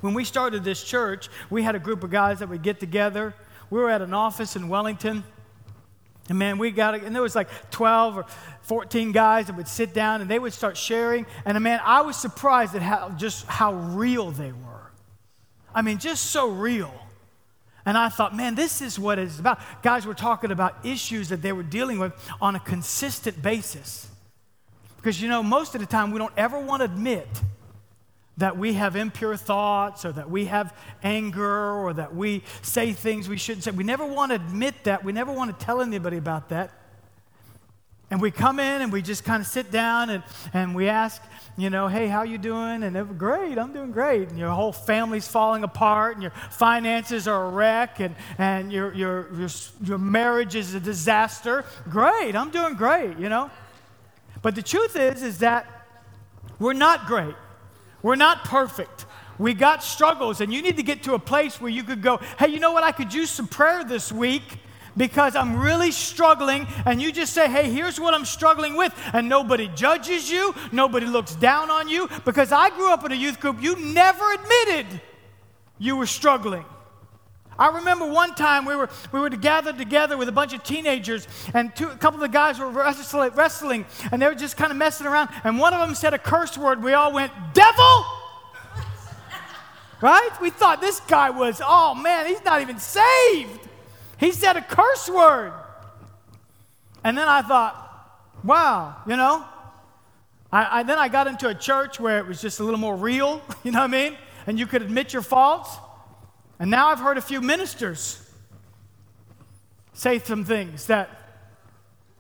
When 0.02 0.14
we 0.14 0.24
started 0.24 0.64
this 0.64 0.84
church, 0.84 1.30
we 1.50 1.64
had 1.64 1.76
a 1.76 1.80
group 1.80 2.04
of 2.04 2.12
guys 2.12 2.40
that 2.40 2.50
would 2.50 2.62
get 2.62 2.80
together. 2.80 3.34
We 3.70 3.80
were 3.80 3.90
at 3.90 4.02
an 4.02 4.14
office 4.14 4.56
in 4.56 4.70
Wellington. 4.70 5.24
And 6.28 6.40
man, 6.40 6.58
we 6.58 6.72
got 6.72 6.96
it, 6.96 7.04
and 7.04 7.14
there 7.14 7.22
was 7.22 7.36
like 7.36 7.50
12 7.70 8.18
or 8.18 8.26
14 8.64 9.12
guys 9.12 9.48
that 9.48 9.56
would 9.56 9.68
sit 9.68 9.94
down 9.94 10.22
and 10.22 10.30
they 10.30 10.40
would 10.40 10.54
start 10.54 10.76
sharing. 10.76 11.28
And 11.46 11.56
uh, 11.56 11.60
man, 11.60 11.80
I 11.84 12.02
was 12.02 12.16
surprised 12.16 12.76
at 12.76 12.82
how 12.82 13.10
just 13.12 13.46
how 13.46 13.74
real 13.74 14.32
they 14.32 14.52
were. 14.52 14.92
I 15.74 15.84
mean, 15.84 16.00
just 16.00 16.28
so 16.28 16.50
real. 16.50 16.94
And 17.86 17.98
I 17.98 18.10
thought, 18.10 18.36
man, 18.36 18.56
this 18.56 18.82
is 18.82 18.98
what 18.98 19.20
it's 19.20 19.40
about. 19.40 19.60
Guys 19.84 20.08
were 20.08 20.16
talking 20.16 20.52
about 20.52 20.84
issues 20.84 21.30
that 21.30 21.42
they 21.42 21.54
were 21.54 21.64
dealing 21.64 22.00
with 22.00 22.14
on 22.42 22.56
a 22.56 22.60
consistent 22.60 23.42
basis. 23.42 24.08
Because 24.98 25.22
you 25.22 25.30
know, 25.30 25.44
most 25.44 25.76
of 25.76 25.82
the 25.82 25.88
time 25.88 26.12
we 26.12 26.18
don't 26.18 26.34
ever 26.36 26.60
want 26.60 26.82
to 26.82 26.86
admit 26.86 27.28
that 28.38 28.58
we 28.58 28.74
have 28.74 28.96
impure 28.96 29.38
thoughts 29.38 30.04
or 30.04 30.12
that 30.12 30.30
we 30.30 30.46
have 30.46 30.76
anger 31.04 31.72
or 31.72 31.94
that 31.94 32.16
we 32.16 32.44
say 32.62 32.92
things 32.92 33.30
we 33.30 33.38
shouldn't 33.38 33.64
say. 33.64 33.72
We 33.72 33.84
never 33.84 34.06
want 34.06 34.32
to 34.32 34.36
admit 34.36 34.84
that. 34.86 35.04
We 35.04 35.14
never 35.14 35.32
want 35.32 35.58
to 35.58 35.66
tell 35.66 35.82
anybody 35.82 36.18
about 36.18 36.50
that. 36.50 36.72
And 38.12 38.22
we 38.22 38.30
come 38.30 38.60
in 38.60 38.82
and 38.82 38.92
we 38.92 39.02
just 39.02 39.24
kind 39.24 39.42
of 39.42 39.48
sit 39.48 39.72
down 39.72 40.12
and, 40.12 40.24
and 40.54 40.76
we 40.76 40.90
ask, 40.90 41.22
you 41.58 41.70
know, 41.70 41.88
hey, 41.88 42.08
how 42.08 42.24
you 42.24 42.38
doing? 42.38 42.84
And 42.84 42.96
they're 42.96 43.04
great, 43.04 43.58
I'm 43.58 43.74
doing 43.74 43.92
great. 43.92 44.30
And 44.30 44.38
your 44.38 44.52
whole 44.52 44.72
family's 44.72 45.28
falling 45.28 45.64
apart 45.64 46.14
and 46.14 46.22
your 46.22 46.34
finances 46.52 47.28
are 47.28 47.46
a 47.46 47.50
wreck 47.50 48.00
and, 48.00 48.16
and 48.38 48.72
your, 48.72 48.94
your, 48.94 49.34
your, 49.34 49.50
your 49.84 49.98
marriage 49.98 50.56
is 50.56 50.76
a 50.76 50.80
disaster. 50.80 51.66
Great, 51.90 52.36
I'm 52.36 52.52
doing 52.52 52.76
great, 52.76 53.18
you 53.18 53.30
know. 53.30 53.50
But 54.44 54.54
the 54.54 54.62
truth 54.62 54.96
is, 54.96 55.24
is 55.24 55.40
that 55.40 55.88
we're 56.60 56.74
not 56.74 57.08
great. 57.08 57.36
We're 58.04 58.16
not 58.16 58.44
perfect. 58.44 59.06
We 59.40 59.54
got 59.54 59.84
struggles, 59.84 60.40
and 60.40 60.54
you 60.54 60.62
need 60.62 60.78
to 60.78 60.84
get 60.84 61.04
to 61.04 61.16
a 61.16 61.20
place 61.20 61.60
where 61.60 61.72
you 61.72 61.84
could 61.84 62.02
go, 62.02 62.18
hey, 62.38 62.50
you 62.50 62.60
know 62.60 62.72
what? 62.72 62.84
I 62.84 62.92
could 62.92 63.14
use 63.14 63.30
some 63.30 63.48
prayer 63.48 63.84
this 63.84 64.12
week 64.12 64.44
because 64.98 65.36
I'm 65.36 65.60
really 65.60 65.92
struggling. 65.92 66.68
And 66.86 67.02
you 67.02 67.12
just 67.12 67.34
say, 67.34 67.50
hey, 67.50 67.70
here's 67.70 68.00
what 68.00 68.14
I'm 68.14 68.26
struggling 68.26 68.76
with. 68.76 68.94
And 69.14 69.30
nobody 69.30 69.68
judges 69.70 70.30
you, 70.30 70.54
nobody 70.72 71.06
looks 71.06 71.36
down 71.36 71.70
on 71.70 71.88
you. 71.90 72.10
Because 72.24 72.52
I 72.52 72.70
grew 72.70 72.92
up 72.92 73.06
in 73.06 73.12
a 73.12 73.16
youth 73.16 73.40
group, 73.40 73.62
you 73.62 73.76
never 73.78 74.34
admitted 74.34 75.02
you 75.78 75.96
were 75.98 76.06
struggling. 76.06 76.66
I 77.58 77.78
remember 77.78 78.06
one 78.06 78.36
time 78.36 78.66
we 78.66 78.76
were, 78.76 78.90
we 79.14 79.20
were 79.20 79.30
gathered 79.30 79.78
together 79.78 80.18
with 80.18 80.28
a 80.28 80.32
bunch 80.32 80.54
of 80.54 80.64
teenagers, 80.64 81.26
and 81.54 81.74
two, 81.74 81.88
a 81.88 81.96
couple 81.96 82.22
of 82.22 82.30
the 82.30 82.34
guys 82.34 82.60
were 82.60 82.70
wrestling, 82.70 83.86
and 84.12 84.22
they 84.22 84.28
were 84.28 84.36
just 84.36 84.58
kind 84.58 84.72
of 84.72 84.78
messing 84.78 85.08
around. 85.08 85.30
And 85.44 85.58
one 85.58 85.74
of 85.74 85.80
them 85.80 85.96
said 85.96 86.14
a 86.14 86.20
curse 86.20 86.58
word. 86.58 86.84
We 86.84 86.94
all 86.94 87.14
went, 87.14 87.32
Devil! 87.54 88.06
right? 90.02 90.30
We 90.42 90.50
thought 90.50 90.82
this 90.82 91.00
guy 91.02 91.30
was, 91.30 91.62
oh 91.66 91.96
man, 91.96 92.26
he's 92.26 92.44
not 92.44 92.62
even 92.62 92.78
saved. 92.78 93.65
He 94.18 94.32
said 94.32 94.58
a 94.58 94.62
curse 94.62 95.10
word. 95.10 95.54
And 97.04 97.18
then 97.18 97.28
I 97.28 97.42
thought, 97.42 97.86
wow, 98.44 98.96
you 99.08 99.16
know? 99.16 99.46
I, 100.52 100.80
I, 100.80 100.84
then 100.84 100.98
I 100.98 101.08
got 101.08 101.28
into 101.28 101.48
a 101.48 101.56
church 101.56 102.00
where 102.00 102.18
it 102.20 102.26
was 102.26 102.42
just 102.42 102.60
a 102.60 102.64
little 102.64 102.80
more 102.80 102.96
real, 102.96 103.42
you 103.64 103.72
know 103.72 103.80
what 103.80 103.86
I 103.86 104.10
mean? 104.10 104.18
And 104.48 104.58
you 104.60 104.68
could 104.68 104.82
admit 104.82 105.14
your 105.14 105.22
faults. 105.22 105.70
And 106.60 106.72
now 106.72 106.88
I've 106.88 107.00
heard 107.00 107.18
a 107.18 107.22
few 107.22 107.42
ministers 107.42 108.22
say 109.94 110.20
some 110.20 110.46
things 110.46 110.88
that, 110.88 111.10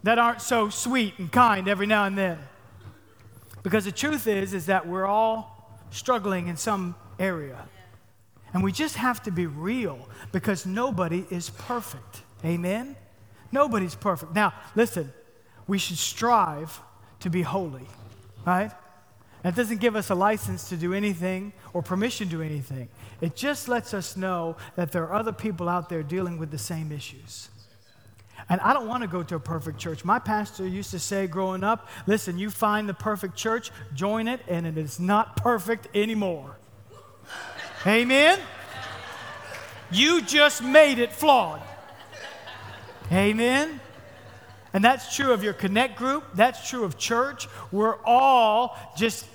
that 0.04 0.20
aren't 0.20 0.42
so 0.42 0.70
sweet 0.70 1.18
and 1.18 1.32
kind 1.32 1.68
every 1.68 1.88
now 1.88 2.06
and 2.06 2.18
then. 2.18 2.40
Because 3.64 3.86
the 3.86 3.92
truth 3.92 4.28
is, 4.28 4.54
is 4.54 4.68
that 4.68 4.88
we're 4.88 5.06
all 5.06 5.80
struggling 5.90 6.48
in 6.48 6.58
some 6.58 6.96
area. 7.20 7.68
And 8.56 8.64
we 8.64 8.72
just 8.72 8.96
have 8.96 9.22
to 9.24 9.32
be 9.32 9.48
real 9.48 10.08
because 10.32 10.66
nobody 10.66 11.26
is 11.30 11.50
perfect. 11.50 12.22
Amen? 12.46 12.96
Nobody's 13.52 13.96
perfect. 13.96 14.34
Now, 14.34 14.54
listen, 14.76 15.12
we 15.68 15.78
should 15.78 15.98
strive 15.98 16.80
to 17.20 17.30
be 17.30 17.42
holy, 17.42 17.86
right? 18.46 18.72
That 19.44 19.56
doesn't 19.56 19.82
give 19.82 19.98
us 19.98 20.10
a 20.10 20.16
license 20.16 20.70
to 20.70 20.78
do 20.78 20.94
anything 20.94 21.52
or 21.74 21.82
permission 21.82 22.30
to 22.30 22.38
do 22.38 22.42
anything. 22.42 22.88
It 23.20 23.36
just 23.36 23.68
lets 23.68 23.94
us 23.94 24.16
know 24.16 24.56
that 24.78 24.94
there 24.94 25.04
are 25.04 25.14
other 25.14 25.34
people 25.34 25.68
out 25.68 25.90
there 25.90 26.02
dealing 26.02 26.38
with 26.38 26.50
the 26.50 26.58
same 26.58 26.94
issues. 26.94 27.50
And 28.48 28.62
I 28.62 28.72
don't 28.72 28.88
want 28.88 29.04
to 29.04 29.08
go 29.10 29.22
to 29.22 29.36
a 29.36 29.40
perfect 29.40 29.80
church. 29.80 30.06
My 30.06 30.18
pastor 30.18 30.66
used 30.66 30.92
to 30.92 31.00
say 31.00 31.28
growing 31.28 31.66
up 31.66 31.90
listen, 32.08 32.40
you 32.40 32.50
find 32.50 32.88
the 32.88 32.94
perfect 32.94 33.36
church, 33.36 33.70
join 33.94 34.30
it, 34.30 34.40
and 34.48 34.66
it 34.66 34.78
is 34.78 34.98
not 34.98 35.36
perfect 35.36 35.90
anymore. 35.94 36.56
Amen? 37.86 38.40
You 39.92 40.22
just 40.22 40.64
made 40.64 41.00
it 41.00 41.12
flawed. 41.12 41.62
Amen? 43.12 43.80
And 44.74 44.84
that's 44.84 45.16
true 45.16 45.32
of 45.32 45.44
your 45.44 45.54
connect 45.54 45.98
group, 45.98 46.24
that's 46.34 46.70
true 46.70 46.84
of 46.84 46.98
church. 46.98 47.48
We're 47.72 47.98
all 48.04 48.78
just 48.98 49.26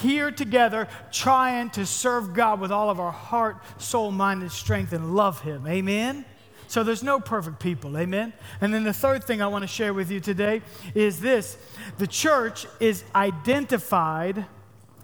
here 0.00 0.30
together 0.30 0.88
trying 1.10 1.70
to 1.70 1.86
serve 1.86 2.34
God 2.34 2.60
with 2.60 2.72
all 2.72 2.90
of 2.90 2.98
our 2.98 3.12
heart, 3.12 3.58
soul, 3.78 4.10
mind, 4.10 4.42
and 4.42 4.50
strength 4.50 4.92
and 4.92 5.14
love 5.14 5.40
Him. 5.40 5.66
Amen? 5.66 6.24
So 6.68 6.82
there's 6.82 7.02
no 7.02 7.20
perfect 7.20 7.60
people. 7.60 7.98
Amen? 7.98 8.32
And 8.60 8.72
then 8.72 8.82
the 8.82 8.92
third 8.94 9.24
thing 9.24 9.42
I 9.42 9.46
want 9.46 9.62
to 9.62 9.68
share 9.68 9.92
with 9.92 10.10
you 10.10 10.20
today 10.20 10.62
is 10.94 11.20
this 11.20 11.58
the 11.98 12.06
church 12.06 12.66
is 12.80 13.04
identified 13.14 14.46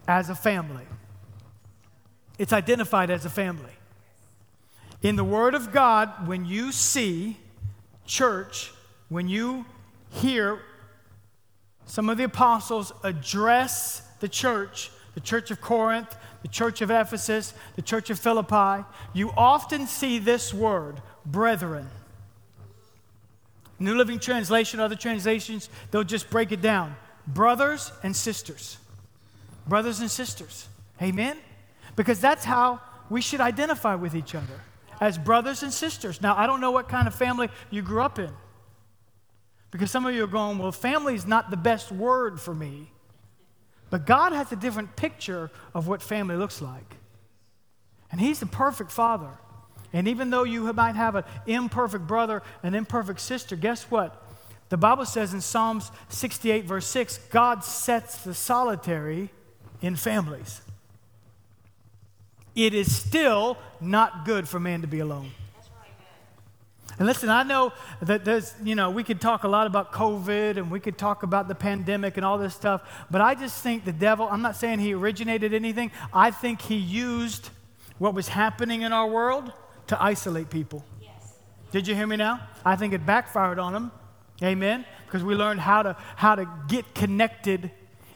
as 0.07 0.31
a 0.31 0.35
family. 0.35 0.87
It's 2.39 2.53
identified 2.53 3.11
as 3.11 3.25
a 3.25 3.31
family. 3.31 3.73
In 5.03 5.17
the 5.17 5.25
Word 5.25 5.55
of 5.55 5.73
God, 5.73 6.27
when 6.27 6.45
you 6.45 6.73
see 6.73 7.37
church, 8.07 8.73
when 9.09 9.29
you 9.29 9.67
hear 10.11 10.61
some 11.87 12.09
of 12.09 12.19
the 12.19 12.25
apostles 12.25 12.93
address 13.03 14.03
the 14.21 14.29
church, 14.29 14.91
the 15.15 15.21
church 15.21 15.51
of 15.51 15.61
Corinth, 15.61 16.17
the 16.43 16.49
church 16.49 16.81
of 16.81 16.91
Ephesus, 16.91 17.55
the 17.77 17.83
church 17.83 18.11
of 18.11 18.19
Philippi, 18.19 18.85
you 19.13 19.33
often 19.37 19.87
see 19.87 20.19
this 20.19 20.53
word, 20.55 21.01
brethren. 21.27 21.89
New 23.79 23.95
Living 23.95 24.19
Translation, 24.19 24.81
other 24.81 24.97
translations, 24.97 25.69
they'll 25.91 26.05
just 26.05 26.31
break 26.31 26.53
it 26.53 26.61
down. 26.61 26.97
Brothers 27.27 27.93
and 28.03 28.15
sisters. 28.15 28.79
Brothers 29.67 30.01
and 30.01 30.11
sisters. 30.11 30.69
Amen? 31.01 31.37
Because 31.99 32.21
that's 32.21 32.45
how 32.45 32.81
we 33.11 33.21
should 33.21 33.41
identify 33.41 33.97
with 33.97 34.15
each 34.15 34.37
other 34.37 34.61
as 35.01 35.19
brothers 35.19 35.65
and 35.65 35.73
sisters. 35.73 36.23
Now, 36.23 36.37
I 36.37 36.47
don't 36.47 36.61
know 36.61 36.71
what 36.71 36.89
kind 36.89 37.09
of 37.09 37.15
family 37.15 37.49
you 37.71 37.83
grew 37.83 38.03
up 38.03 38.21
in. 38.21 38.31
Because 39.73 39.91
some 39.91 40.07
of 40.07 40.15
you 40.15 40.23
are 40.23 40.29
going, 40.29 40.59
well, 40.59 40.71
family 40.71 41.17
is 41.17 41.27
not 41.27 41.51
the 41.51 41.57
best 41.57 41.91
word 41.91 42.41
for 42.41 42.55
me. 42.55 42.93
But 43.91 44.07
God 44.07 44.31
has 44.31 44.53
a 44.53 44.57
different 44.57 44.95
picture 44.95 45.51
of 45.75 45.89
what 45.89 46.01
family 46.01 46.37
looks 46.37 46.63
like. 46.63 46.95
And 48.13 48.21
He's 48.21 48.39
the 48.39 48.47
perfect 48.47 48.93
father. 48.93 49.33
And 49.93 50.07
even 50.07 50.31
though 50.31 50.45
you 50.45 50.73
might 50.73 50.95
have 50.95 51.17
an 51.17 51.25
imperfect 51.49 52.07
brother, 52.07 52.45
an 52.63 52.77
imperfect 52.77 53.19
sister, 53.19 53.57
guess 53.57 53.91
what? 53.91 54.25
The 54.69 54.77
Bible 54.77 55.05
says 55.05 55.35
in 55.35 55.41
Psalms 55.41 55.91
68, 56.11 56.65
verse 56.65 56.87
6, 56.87 57.19
God 57.31 57.65
sets 57.65 58.19
the 58.19 58.35
solitary 58.35 59.31
in 59.83 59.97
families. 59.97 60.63
It 62.59 62.75
is 62.75 62.93
still 62.93 63.57
not 63.81 64.25
good 64.25 64.49
for 64.49 64.59
man 64.59 64.81
to 64.81 64.89
be 64.89 64.99
alone. 64.99 65.31
And 66.99 67.07
listen, 67.07 67.29
I 67.29 67.45
know 67.45 67.73
that 68.03 68.25
there's, 68.25 68.53
you 68.65 68.75
know, 68.75 68.91
we 68.91 69.05
could 69.05 69.21
talk 69.21 69.45
a 69.45 69.49
lot 69.49 69.69
about 69.69 69.93
COVID 69.93 70.57
and 70.57 70.69
we 70.69 70.81
could 70.81 70.99
talk 70.99 71.23
about 71.23 71.47
the 71.47 71.55
pandemic 71.55 72.17
and 72.17 72.27
all 72.27 72.37
this 72.37 72.57
stuff, 72.57 72.83
but 73.13 73.21
I 73.21 73.37
just 73.37 73.63
think 73.63 73.85
the 73.85 73.93
devil, 73.93 74.27
I'm 74.29 74.43
not 74.43 74.57
saying 74.57 74.81
he 74.81 74.93
originated 74.93 75.55
anything, 75.55 75.93
I 76.13 76.33
think 76.33 76.61
he 76.61 76.75
used 76.75 77.51
what 77.99 78.13
was 78.13 78.27
happening 78.27 78.83
in 78.83 78.93
our 78.93 79.07
world 79.07 79.53
to 79.87 80.03
isolate 80.03 80.51
people. 80.51 80.85
Yes. 81.01 81.35
Did 81.71 81.87
you 81.87 81.95
hear 81.95 82.09
me 82.09 82.17
now? 82.17 82.41
I 82.65 82.75
think 82.75 82.93
it 82.93 83.07
backfired 83.07 83.61
on 83.61 83.73
him. 83.73 83.93
Amen. 84.43 84.85
Because 85.07 85.23
we 85.23 85.37
learned 85.37 85.61
how 85.61 85.85
to 85.85 85.97
how 86.17 86.35
to 86.35 86.49
get 86.67 86.93
connected 86.93 87.71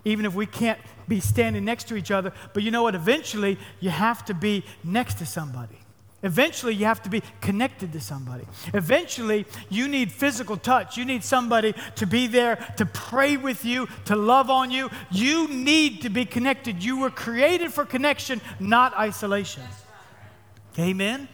even 0.04 0.26
if 0.26 0.34
we 0.34 0.46
can't 0.46 0.80
be 1.12 1.20
standing 1.20 1.64
next 1.64 1.88
to 1.88 1.94
each 1.94 2.10
other. 2.10 2.32
But 2.54 2.62
you 2.62 2.70
know 2.70 2.84
what? 2.84 2.94
Eventually, 2.94 3.58
you 3.80 3.90
have 3.90 4.24
to 4.24 4.34
be 4.34 4.64
next 4.82 5.18
to 5.18 5.26
somebody. 5.26 5.78
Eventually, 6.22 6.74
you 6.74 6.86
have 6.86 7.02
to 7.02 7.10
be 7.10 7.22
connected 7.40 7.92
to 7.92 8.00
somebody. 8.00 8.44
Eventually, 8.72 9.44
you 9.68 9.88
need 9.88 10.10
physical 10.10 10.56
touch. 10.56 10.96
You 10.96 11.04
need 11.04 11.22
somebody 11.22 11.74
to 11.96 12.06
be 12.06 12.28
there 12.28 12.56
to 12.78 12.86
pray 12.86 13.36
with 13.36 13.64
you, 13.64 13.88
to 14.06 14.16
love 14.16 14.48
on 14.48 14.70
you. 14.70 14.88
You 15.10 15.48
need 15.48 16.02
to 16.02 16.08
be 16.08 16.24
connected. 16.24 16.82
You 16.82 17.00
were 17.00 17.10
created 17.10 17.74
for 17.74 17.84
connection, 17.84 18.40
not 18.58 18.96
isolation. 18.96 19.64
Amen? 20.78 21.28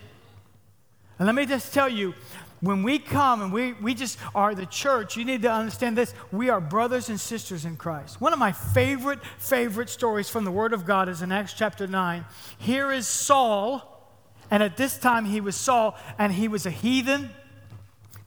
And 1.18 1.26
let 1.26 1.34
me 1.36 1.46
just 1.46 1.72
tell 1.72 1.88
you, 1.88 2.14
when 2.60 2.82
we 2.82 2.98
come 2.98 3.42
and 3.42 3.52
we, 3.52 3.72
we 3.74 3.94
just 3.94 4.18
are 4.34 4.54
the 4.54 4.66
church, 4.66 5.16
you 5.16 5.24
need 5.24 5.42
to 5.42 5.50
understand 5.50 5.96
this. 5.96 6.14
We 6.32 6.48
are 6.48 6.60
brothers 6.60 7.08
and 7.08 7.20
sisters 7.20 7.64
in 7.64 7.76
Christ. 7.76 8.20
One 8.20 8.32
of 8.32 8.38
my 8.38 8.52
favorite, 8.52 9.20
favorite 9.38 9.88
stories 9.88 10.28
from 10.28 10.44
the 10.44 10.50
Word 10.50 10.72
of 10.72 10.84
God 10.84 11.08
is 11.08 11.22
in 11.22 11.30
Acts 11.32 11.52
chapter 11.52 11.86
9. 11.86 12.24
Here 12.58 12.90
is 12.90 13.06
Saul 13.06 13.94
and 14.50 14.62
at 14.62 14.76
this 14.76 14.98
time, 14.98 15.24
he 15.26 15.40
was 15.40 15.56
Saul, 15.56 15.96
and 16.18 16.32
he 16.32 16.48
was 16.48 16.64
a 16.66 16.70
heathen 16.70 17.30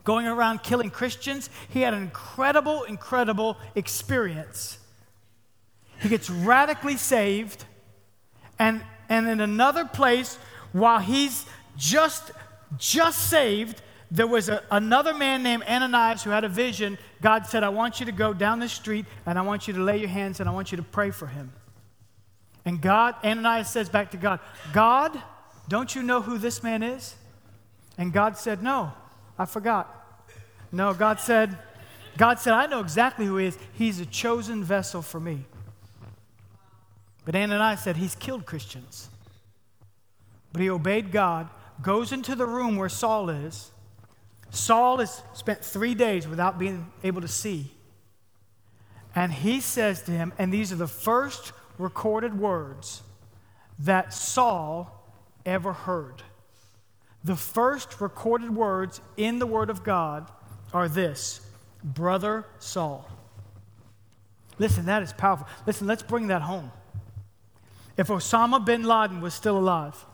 going 0.04 0.26
around 0.26 0.62
killing 0.62 0.90
Christians. 0.90 1.50
He 1.68 1.80
had 1.80 1.94
an 1.94 2.02
incredible, 2.02 2.84
incredible 2.84 3.56
experience. 3.74 4.78
He 6.00 6.08
gets 6.08 6.30
radically 6.30 6.96
saved, 6.96 7.64
and, 8.58 8.82
and 9.08 9.28
in 9.28 9.40
another 9.40 9.84
place, 9.84 10.38
while 10.72 11.00
he's 11.00 11.44
just, 11.76 12.30
just 12.78 13.28
saved, 13.28 13.82
there 14.12 14.26
was 14.26 14.50
a, 14.50 14.62
another 14.70 15.14
man 15.14 15.42
named 15.42 15.62
Ananias 15.62 16.22
who 16.22 16.28
had 16.28 16.44
a 16.44 16.48
vision. 16.48 16.98
God 17.22 17.46
said, 17.46 17.64
I 17.64 17.70
want 17.70 17.98
you 17.98 18.04
to 18.04 18.12
go 18.12 18.34
down 18.34 18.58
the 18.58 18.68
street 18.68 19.06
and 19.24 19.38
I 19.38 19.42
want 19.42 19.66
you 19.66 19.72
to 19.72 19.80
lay 19.80 19.96
your 19.96 20.10
hands 20.10 20.38
and 20.38 20.50
I 20.50 20.52
want 20.52 20.70
you 20.70 20.76
to 20.76 20.82
pray 20.82 21.10
for 21.10 21.26
him. 21.26 21.50
And 22.66 22.78
God, 22.78 23.14
Ananias 23.24 23.70
says 23.70 23.88
back 23.88 24.10
to 24.10 24.18
God, 24.18 24.40
God, 24.74 25.20
don't 25.66 25.94
you 25.94 26.02
know 26.02 26.20
who 26.20 26.36
this 26.36 26.62
man 26.62 26.82
is? 26.82 27.14
And 27.96 28.12
God 28.12 28.36
said, 28.36 28.62
No, 28.62 28.92
I 29.38 29.46
forgot. 29.46 29.98
No, 30.70 30.92
God 30.92 31.18
said, 31.18 31.56
God 32.18 32.38
said, 32.38 32.52
I 32.52 32.66
know 32.66 32.80
exactly 32.80 33.24
who 33.24 33.38
he 33.38 33.46
is. 33.46 33.58
He's 33.72 33.98
a 33.98 34.06
chosen 34.06 34.62
vessel 34.62 35.00
for 35.00 35.20
me. 35.20 35.46
But 37.24 37.34
Ananias 37.34 37.80
said, 37.82 37.96
He's 37.96 38.14
killed 38.14 38.44
Christians. 38.44 39.08
But 40.52 40.60
he 40.60 40.68
obeyed 40.68 41.12
God, 41.12 41.48
goes 41.80 42.12
into 42.12 42.34
the 42.34 42.46
room 42.46 42.76
where 42.76 42.90
Saul 42.90 43.30
is. 43.30 43.70
Saul 44.52 44.98
has 44.98 45.22
spent 45.32 45.64
three 45.64 45.94
days 45.94 46.28
without 46.28 46.58
being 46.58 46.92
able 47.02 47.22
to 47.22 47.28
see. 47.28 47.72
And 49.14 49.32
he 49.32 49.60
says 49.60 50.02
to 50.02 50.10
him, 50.10 50.34
and 50.38 50.52
these 50.52 50.70
are 50.70 50.76
the 50.76 50.86
first 50.86 51.52
recorded 51.78 52.38
words 52.38 53.02
that 53.78 54.12
Saul 54.12 55.10
ever 55.46 55.72
heard. 55.72 56.22
The 57.24 57.34
first 57.34 57.98
recorded 57.98 58.54
words 58.54 59.00
in 59.16 59.38
the 59.38 59.46
Word 59.46 59.70
of 59.70 59.84
God 59.84 60.30
are 60.74 60.88
this 60.88 61.40
Brother 61.82 62.44
Saul. 62.58 63.08
Listen, 64.58 64.84
that 64.84 65.02
is 65.02 65.14
powerful. 65.14 65.46
Listen, 65.66 65.86
let's 65.86 66.02
bring 66.02 66.26
that 66.26 66.42
home. 66.42 66.70
If 67.96 68.08
Osama 68.08 68.64
bin 68.64 68.82
Laden 68.82 69.22
was 69.22 69.32
still 69.32 69.56
alive, 69.56 70.04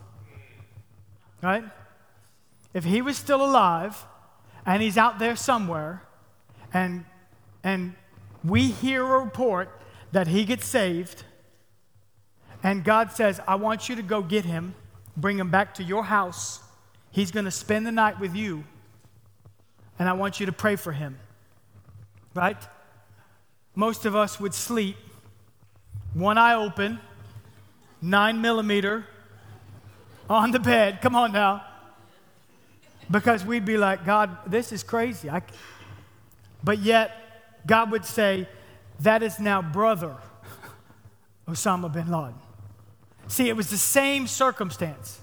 right? 1.43 1.65
If 2.73 2.85
he 2.85 3.03
was 3.03 3.17
still 3.17 3.45
alive 3.45 4.05
and 4.69 4.81
he's 4.81 4.97
out 4.97 5.19
there 5.19 5.35
somewhere 5.35 6.05
and, 6.73 7.05
and 7.65 7.97
we 8.45 8.69
hear 8.69 9.05
a 9.05 9.25
report 9.25 9.81
that 10.13 10.29
he 10.29 10.45
gets 10.45 10.65
saved 10.65 11.25
and 12.63 12.85
God 12.85 13.11
says, 13.11 13.41
I 13.49 13.57
want 13.57 13.89
you 13.89 13.97
to 13.97 14.03
go 14.03 14.23
get 14.23 14.45
him 14.45 14.77
bring 15.19 15.39
him 15.39 15.51
back 15.51 15.75
to 15.75 15.83
your 15.83 16.05
house. 16.05 16.61
He's 17.11 17.31
going 17.31 17.45
to 17.45 17.51
spend 17.51 17.87
the 17.87 17.93
night 17.93 18.21
with 18.21 18.35
you. 18.35 18.65
And 19.99 20.09
I 20.09 20.13
want 20.13 20.39
you 20.39 20.47
to 20.47 20.53
pray 20.53 20.77
for 20.77 20.93
him. 20.93 21.19
Right? 22.35 22.57
Most 23.75 24.07
of 24.07 24.15
us 24.15 24.39
would 24.39 24.55
sleep, 24.55 24.97
one 26.15 26.39
eye 26.39 26.55
open, 26.55 27.01
nine 28.01 28.41
millimeter, 28.41 29.07
on 30.31 30.53
the 30.53 30.61
bed. 30.61 31.01
Come 31.01 31.17
on 31.17 31.33
now. 31.33 31.65
Because 33.11 33.45
we'd 33.45 33.65
be 33.65 33.79
like, 33.79 34.05
God, 34.05 34.37
this 34.47 34.73
is 34.73 34.83
crazy. 34.83 35.31
I... 35.31 35.43
But 36.63 36.81
yet, 36.81 37.13
God 37.67 37.91
would 37.91 38.05
say, 38.05 38.49
that 39.01 39.23
is 39.23 39.39
now 39.39 39.63
brother 39.63 40.17
Osama 41.47 41.93
bin 41.93 42.11
Laden. 42.11 42.35
See, 43.29 43.49
it 43.49 43.57
was 43.57 43.71
the 43.71 43.79
same 43.79 44.27
circumstance. 44.27 45.21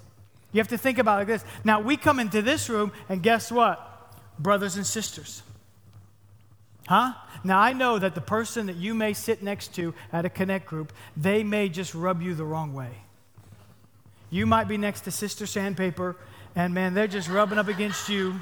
You 0.51 0.59
have 0.59 0.69
to 0.69 0.77
think 0.77 0.97
about 0.97 1.19
like 1.19 1.27
this. 1.27 1.43
Now, 1.63 1.81
we 1.81 1.97
come 1.97 2.19
into 2.19 2.41
this 2.41 2.69
room, 2.69 2.91
and 3.09 3.21
guess 3.21 3.51
what? 3.51 4.13
Brothers 4.39 4.77
and 4.77 4.87
sisters. 4.87 5.43
Huh? 6.87 7.13
Now, 7.43 7.59
I 7.59 7.73
know 7.73 7.99
that 7.99 8.15
the 8.15 8.21
person 8.21 8.67
that 8.67 8.75
you 8.75 8.93
may 8.93 9.13
sit 9.13 9.43
next 9.43 9.75
to 9.75 9.93
at 10.13 10.23
a 10.23 10.29
connect 10.29 10.67
group, 10.67 10.93
they 11.17 11.43
may 11.43 11.67
just 11.67 11.93
rub 11.93 12.21
you 12.21 12.35
the 12.35 12.45
wrong 12.45 12.73
way. 12.73 12.91
You 14.29 14.45
might 14.45 14.67
be 14.67 14.77
next 14.77 15.01
to 15.01 15.11
Sister 15.11 15.45
Sandpaper, 15.45 16.15
and 16.55 16.73
man, 16.73 16.93
they're 16.93 17.07
just 17.07 17.29
rubbing 17.29 17.57
up 17.57 17.67
against 17.67 18.09
you, 18.09 18.39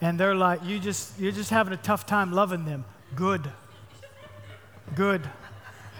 and 0.00 0.20
they're 0.20 0.34
like, 0.34 0.64
you 0.64 0.78
just, 0.78 1.18
you're 1.18 1.32
just 1.32 1.50
having 1.50 1.72
a 1.72 1.78
tough 1.78 2.06
time 2.06 2.32
loving 2.32 2.64
them. 2.64 2.84
Good. 3.14 3.50
Good. 4.94 5.28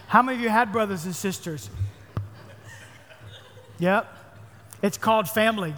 How 0.07 0.21
many 0.21 0.37
of 0.37 0.43
you 0.43 0.49
had 0.49 0.71
brothers 0.71 1.05
and 1.05 1.15
sisters? 1.15 1.69
Yep. 3.79 4.07
It's 4.81 4.97
called 4.97 5.27
family. 5.29 5.73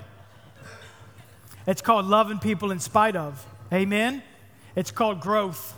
It's 1.65 1.82
called 1.82 2.06
loving 2.06 2.39
people 2.39 2.71
in 2.71 2.80
spite 2.80 3.15
of. 3.15 3.45
Amen? 3.71 4.23
It's 4.75 4.91
called 4.91 5.21
growth. 5.21 5.75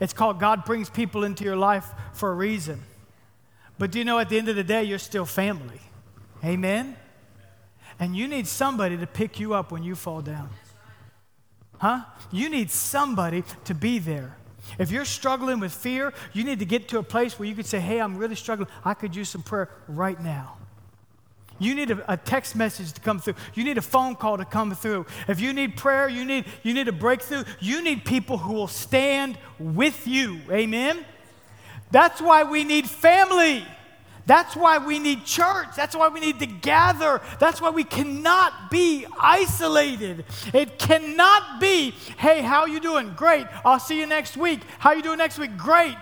It's 0.00 0.12
called 0.12 0.38
God 0.38 0.64
brings 0.64 0.90
people 0.90 1.24
into 1.24 1.44
your 1.44 1.56
life 1.56 1.86
for 2.12 2.30
a 2.30 2.34
reason. 2.34 2.82
But 3.78 3.90
do 3.90 3.98
you 3.98 4.04
know 4.04 4.18
at 4.18 4.28
the 4.28 4.38
end 4.38 4.48
of 4.48 4.56
the 4.56 4.64
day, 4.64 4.84
you're 4.84 4.98
still 4.98 5.24
family? 5.24 5.80
Amen? 6.44 6.96
And 7.98 8.16
you 8.16 8.28
need 8.28 8.46
somebody 8.46 8.96
to 8.96 9.06
pick 9.06 9.38
you 9.38 9.54
up 9.54 9.70
when 9.70 9.82
you 9.82 9.94
fall 9.94 10.20
down. 10.20 10.50
Huh? 11.78 12.00
You 12.32 12.48
need 12.48 12.70
somebody 12.70 13.44
to 13.64 13.74
be 13.74 13.98
there. 13.98 14.36
If 14.78 14.90
you're 14.90 15.04
struggling 15.04 15.60
with 15.60 15.72
fear, 15.72 16.12
you 16.32 16.44
need 16.44 16.58
to 16.60 16.64
get 16.64 16.88
to 16.88 16.98
a 16.98 17.02
place 17.02 17.38
where 17.38 17.48
you 17.48 17.54
could 17.54 17.66
say, 17.66 17.80
Hey, 17.80 18.00
I'm 18.00 18.16
really 18.16 18.34
struggling. 18.34 18.68
I 18.84 18.94
could 18.94 19.14
use 19.14 19.28
some 19.28 19.42
prayer 19.42 19.68
right 19.86 20.20
now. 20.20 20.56
You 21.58 21.74
need 21.74 21.90
a, 21.90 22.12
a, 22.12 22.16
text 22.16 22.56
message 22.56 22.92
to 22.94 23.00
come 23.00 23.20
through. 23.20 23.34
You 23.54 23.62
need 23.62 23.78
a 23.78 23.82
phone 23.82 24.16
call 24.16 24.38
to 24.38 24.44
come 24.44 24.74
through. 24.74 25.06
If 25.28 25.40
you 25.40 25.52
need 25.52 25.76
prayer, 25.76 26.08
you 26.08 26.24
need, 26.24 26.46
you 26.64 26.74
need 26.74 26.88
a 26.88 26.92
breakthrough. 26.92 27.44
You 27.60 27.80
need 27.80 28.04
people 28.04 28.38
who 28.38 28.54
will 28.54 28.66
stand 28.66 29.38
with 29.58 30.06
you. 30.06 30.40
Amen? 30.50 31.04
That's 31.92 32.20
why 32.20 32.42
we 32.42 32.64
need 32.64 32.88
family. 32.88 33.64
That's 34.26 34.56
why 34.56 34.78
we 34.78 34.98
need 34.98 35.24
church. 35.24 35.68
That's 35.76 35.94
why 35.94 36.08
we 36.08 36.20
need 36.20 36.38
to 36.38 36.46
gather. 36.46 37.20
That's 37.38 37.60
why 37.60 37.70
we 37.70 37.84
cannot 37.84 38.70
be 38.70 39.06
isolated. 39.20 40.24
It 40.52 40.78
cannot 40.78 41.60
be, 41.60 41.90
hey, 42.16 42.40
how 42.40 42.64
you 42.64 42.80
doing? 42.80 43.12
Great. 43.14 43.46
I'll 43.64 43.80
see 43.80 43.98
you 43.98 44.06
next 44.06 44.36
week. 44.36 44.60
How 44.78 44.92
you 44.92 45.02
doing 45.02 45.18
next 45.18 45.38
week? 45.38 45.56
Great. 45.56 45.96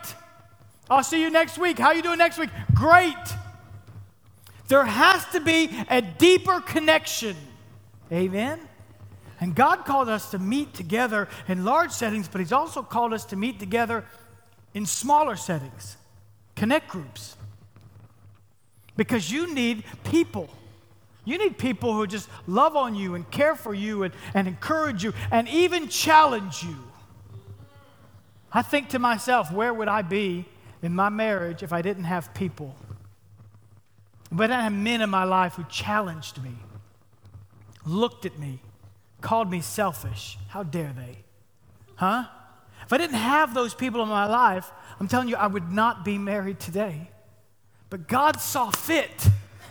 I'll 0.89 1.03
see 1.03 1.21
you 1.21 1.31
next 1.31 1.59
week. 1.59 1.79
How 1.79 1.93
you 1.93 2.03
doing 2.03 2.19
next 2.19 2.39
week? 2.39 2.51
Great. 2.75 3.15
There 4.69 4.85
has 4.85 5.25
to 5.33 5.41
be 5.41 5.71
a 5.91 6.01
deeper 6.01 6.61
connection. 6.61 7.37
Amen. 8.13 8.61
And 9.41 9.55
God 9.57 9.85
called 9.85 10.09
us 10.09 10.31
to 10.31 10.39
meet 10.39 10.73
together 10.75 11.29
in 11.49 11.65
large 11.65 11.91
settings, 11.91 12.29
but 12.29 12.41
He's 12.41 12.53
also 12.53 12.83
called 12.83 13.13
us 13.13 13.25
to 13.27 13.37
meet 13.37 13.59
together 13.59 14.05
in 14.75 14.87
smaller 14.87 15.35
settings, 15.35 15.97
connect 16.55 16.89
groups. 16.89 17.37
Because 18.96 19.31
you 19.31 19.52
need 19.55 19.85
people. 20.05 20.48
You 21.24 21.38
need 21.38 21.57
people 21.57 21.94
who 21.94 22.07
just 22.07 22.28
love 22.46 22.76
on 22.76 22.94
you 22.94 23.14
and 23.14 23.31
care 23.31 23.55
for 23.55 23.72
you 23.72 24.02
and, 24.02 24.12
and 24.35 24.48
encourage 24.48 25.05
you 25.05 25.12
and 25.31 25.48
even 25.48 25.88
challenge 25.88 26.62
you. 26.62 26.76
I 28.52 28.62
think 28.62 28.90
to 28.90 28.98
myself, 28.98 29.52
where 29.52 29.72
would 29.72 29.88
I 29.88 30.02
be 30.02 30.46
in 30.83 30.94
my 30.94 31.09
marriage 31.09 31.62
if 31.62 31.72
I 31.72 31.81
didn't 31.81 32.05
have 32.05 32.35
people? 32.35 32.74
But 34.31 34.50
I 34.50 34.62
had 34.62 34.72
men 34.72 35.00
in 35.00 35.11
my 35.11 35.24
life 35.24 35.55
who 35.55 35.64
challenged 35.64 36.42
me, 36.42 36.55
looked 37.87 38.26
at 38.26 38.38
me, 38.38 38.61
called 39.20 39.50
me 39.50 39.61
selfish. 39.61 40.38
How 40.48 40.62
dare 40.64 40.92
they? 40.96 41.18
Huh? 41.96 42.24
If 42.85 42.92
I 42.92 42.98
didn't 42.98 43.16
have 43.16 43.55
those 43.55 43.74
people 43.74 44.02
in 44.02 44.09
my 44.09 44.26
life, 44.26 44.70
I'm 44.98 45.07
telling 45.07 45.28
you, 45.28 45.37
I 45.37 45.46
would 45.46 45.70
not 45.70 46.05
be 46.05 46.18
married 46.18 46.59
today. 46.59 47.11
But 47.92 48.09
God 48.09 48.40
saw 48.40 48.70
fit, 48.70 49.28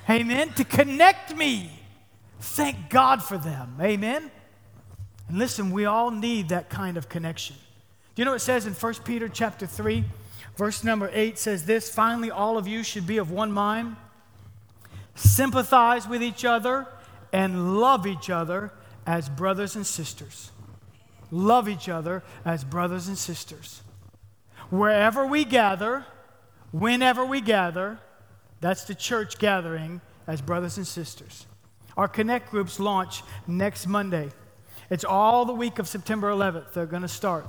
amen, 0.07 0.49
to 0.53 0.63
connect 0.63 1.35
me. 1.35 1.71
Thank 2.39 2.91
God 2.91 3.23
for 3.23 3.35
them, 3.35 3.75
amen. 3.81 4.29
And 5.27 5.39
listen, 5.39 5.71
we 5.71 5.85
all 5.85 6.11
need 6.11 6.49
that 6.49 6.69
kind 6.69 6.97
of 6.97 7.09
connection. 7.09 7.55
Do 8.13 8.21
you 8.21 8.25
know 8.25 8.33
what 8.33 8.41
it 8.41 8.41
says 8.41 8.67
in 8.67 8.73
1 8.73 8.93
Peter 9.05 9.27
chapter 9.27 9.65
3, 9.65 10.03
verse 10.55 10.83
number 10.83 11.09
8 11.11 11.39
says 11.39 11.65
this, 11.65 11.89
finally 11.89 12.29
all 12.29 12.59
of 12.59 12.67
you 12.67 12.83
should 12.83 13.07
be 13.07 13.17
of 13.17 13.31
one 13.31 13.51
mind, 13.51 13.95
sympathize 15.15 16.07
with 16.07 16.21
each 16.21 16.45
other, 16.45 16.85
and 17.33 17.79
love 17.79 18.05
each 18.05 18.29
other 18.29 18.71
as 19.07 19.29
brothers 19.29 19.75
and 19.75 19.87
sisters. 19.87 20.51
Love 21.31 21.67
each 21.67 21.89
other 21.89 22.21
as 22.45 22.63
brothers 22.63 23.07
and 23.07 23.17
sisters. 23.17 23.81
Wherever 24.69 25.25
we 25.25 25.43
gather, 25.43 26.05
whenever 26.71 27.25
we 27.25 27.41
gather, 27.41 27.97
that's 28.61 28.85
the 28.85 28.95
church 28.95 29.37
gathering 29.37 30.01
as 30.27 30.41
brothers 30.41 30.77
and 30.77 30.87
sisters. 30.87 31.45
Our 31.97 32.07
Connect 32.07 32.49
groups 32.49 32.79
launch 32.79 33.23
next 33.47 33.87
Monday. 33.87 34.29
It's 34.89 35.03
all 35.03 35.45
the 35.45 35.53
week 35.53 35.79
of 35.79 35.87
September 35.87 36.31
11th. 36.31 36.73
They're 36.73 36.85
going 36.85 37.01
to 37.01 37.07
start. 37.07 37.45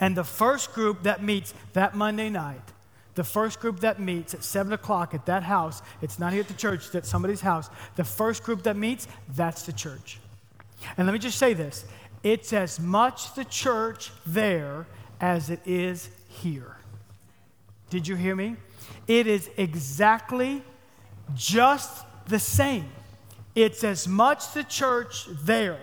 And 0.00 0.16
the 0.16 0.24
first 0.24 0.72
group 0.72 1.02
that 1.02 1.22
meets 1.22 1.52
that 1.72 1.94
Monday 1.94 2.30
night, 2.30 2.62
the 3.14 3.24
first 3.24 3.58
group 3.58 3.80
that 3.80 3.98
meets 3.98 4.32
at 4.32 4.44
7 4.44 4.72
o'clock 4.72 5.12
at 5.12 5.26
that 5.26 5.42
house, 5.42 5.82
it's 6.00 6.18
not 6.18 6.32
here 6.32 6.42
at 6.42 6.48
the 6.48 6.54
church, 6.54 6.86
it's 6.86 6.94
at 6.94 7.04
somebody's 7.04 7.40
house. 7.40 7.68
The 7.96 8.04
first 8.04 8.44
group 8.44 8.62
that 8.62 8.76
meets, 8.76 9.08
that's 9.34 9.62
the 9.62 9.72
church. 9.72 10.18
And 10.96 11.06
let 11.06 11.12
me 11.12 11.18
just 11.18 11.38
say 11.38 11.52
this 11.52 11.84
it's 12.22 12.52
as 12.52 12.80
much 12.80 13.34
the 13.34 13.44
church 13.44 14.12
there 14.24 14.86
as 15.20 15.50
it 15.50 15.60
is 15.66 16.10
here. 16.28 16.77
Did 17.90 18.06
you 18.06 18.16
hear 18.16 18.36
me? 18.36 18.56
It 19.06 19.26
is 19.26 19.50
exactly 19.56 20.62
just 21.34 22.04
the 22.26 22.38
same. 22.38 22.88
It's 23.54 23.82
as 23.82 24.06
much 24.06 24.52
the 24.52 24.64
church 24.64 25.26
there. 25.42 25.80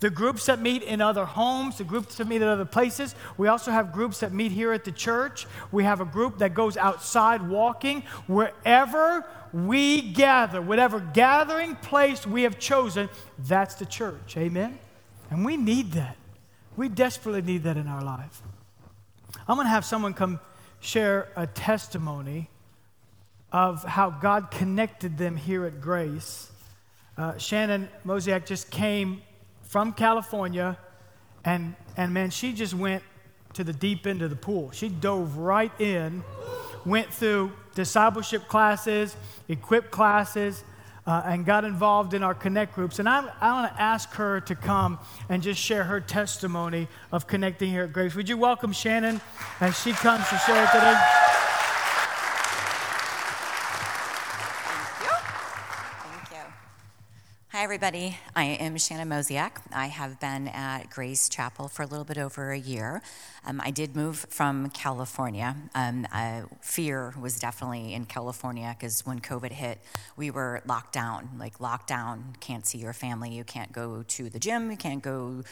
The 0.00 0.10
groups 0.10 0.46
that 0.46 0.60
meet 0.60 0.82
in 0.82 1.00
other 1.00 1.24
homes, 1.24 1.78
the 1.78 1.84
groups 1.84 2.16
that 2.16 2.28
meet 2.28 2.42
at 2.42 2.48
other 2.48 2.66
places. 2.66 3.14
We 3.38 3.48
also 3.48 3.70
have 3.70 3.92
groups 3.92 4.20
that 4.20 4.30
meet 4.32 4.52
here 4.52 4.72
at 4.72 4.84
the 4.84 4.92
church. 4.92 5.46
We 5.72 5.84
have 5.84 6.02
a 6.02 6.04
group 6.04 6.38
that 6.38 6.52
goes 6.52 6.76
outside 6.76 7.48
walking. 7.48 8.02
Wherever 8.26 9.24
we 9.54 10.02
gather, 10.02 10.60
whatever 10.60 11.00
gathering 11.00 11.76
place 11.76 12.26
we 12.26 12.42
have 12.42 12.58
chosen, 12.58 13.08
that's 13.38 13.76
the 13.76 13.86
church. 13.86 14.36
Amen? 14.36 14.78
And 15.30 15.46
we 15.46 15.56
need 15.56 15.92
that. 15.92 16.16
We 16.76 16.90
desperately 16.90 17.40
need 17.40 17.62
that 17.62 17.78
in 17.78 17.88
our 17.88 18.04
life. 18.04 18.42
I'm 19.48 19.56
going 19.56 19.66
to 19.66 19.70
have 19.70 19.86
someone 19.86 20.12
come 20.12 20.40
share 20.86 21.28
a 21.34 21.48
testimony 21.48 22.48
of 23.50 23.82
how 23.82 24.08
God 24.08 24.52
connected 24.52 25.18
them 25.18 25.36
here 25.36 25.64
at 25.66 25.80
Grace. 25.80 26.48
Uh, 27.18 27.36
Shannon 27.38 27.88
Mosiak 28.06 28.46
just 28.46 28.70
came 28.70 29.22
from 29.62 29.92
California, 29.92 30.78
and, 31.44 31.74
and 31.96 32.14
man, 32.14 32.30
she 32.30 32.52
just 32.52 32.72
went 32.72 33.02
to 33.54 33.64
the 33.64 33.72
deep 33.72 34.06
end 34.06 34.22
of 34.22 34.30
the 34.30 34.36
pool. 34.36 34.70
She 34.70 34.88
dove 34.88 35.38
right 35.38 35.72
in, 35.80 36.22
went 36.84 37.12
through 37.12 37.50
discipleship 37.74 38.46
classes, 38.46 39.16
equip 39.48 39.90
classes, 39.90 40.62
uh, 41.06 41.22
and 41.24 41.46
got 41.46 41.64
involved 41.64 42.14
in 42.14 42.22
our 42.22 42.34
connect 42.34 42.74
groups. 42.74 42.98
And 42.98 43.08
I, 43.08 43.24
I 43.40 43.52
want 43.52 43.72
to 43.72 43.80
ask 43.80 44.10
her 44.14 44.40
to 44.40 44.54
come 44.54 44.98
and 45.28 45.42
just 45.42 45.60
share 45.60 45.84
her 45.84 46.00
testimony 46.00 46.88
of 47.12 47.26
connecting 47.26 47.70
here 47.70 47.84
at 47.84 47.92
Grace. 47.92 48.14
Would 48.14 48.28
you 48.28 48.36
welcome 48.36 48.72
Shannon 48.72 49.20
as 49.60 49.80
she 49.80 49.92
comes 49.92 50.28
to 50.28 50.38
share 50.38 50.66
today? 50.66 51.25
Everybody. 57.86 58.18
I 58.34 58.44
am 58.44 58.76
Shannon 58.78 59.08
Mosiak. 59.08 59.58
I 59.72 59.86
have 59.86 60.18
been 60.18 60.48
at 60.48 60.90
Grace 60.90 61.28
Chapel 61.28 61.68
for 61.68 61.84
a 61.84 61.86
little 61.86 62.04
bit 62.04 62.18
over 62.18 62.50
a 62.50 62.58
year. 62.58 63.00
Um, 63.44 63.60
I 63.62 63.70
did 63.70 63.94
move 63.94 64.26
from 64.28 64.70
California. 64.70 65.54
Um, 65.72 66.04
uh, 66.10 66.42
fear 66.60 67.14
was 67.20 67.38
definitely 67.38 67.94
in 67.94 68.06
California 68.06 68.74
because 68.76 69.06
when 69.06 69.20
COVID 69.20 69.52
hit, 69.52 69.78
we 70.16 70.32
were 70.32 70.62
locked 70.66 70.94
down 70.94 71.28
like 71.38 71.60
locked 71.60 71.86
down. 71.86 72.34
Can't 72.40 72.66
see 72.66 72.78
your 72.78 72.92
family. 72.92 73.30
You 73.30 73.44
can't 73.44 73.70
go 73.70 74.02
to 74.02 74.30
the 74.30 74.40
gym. 74.40 74.72
You 74.72 74.76
can't 74.76 75.02
go 75.02 75.44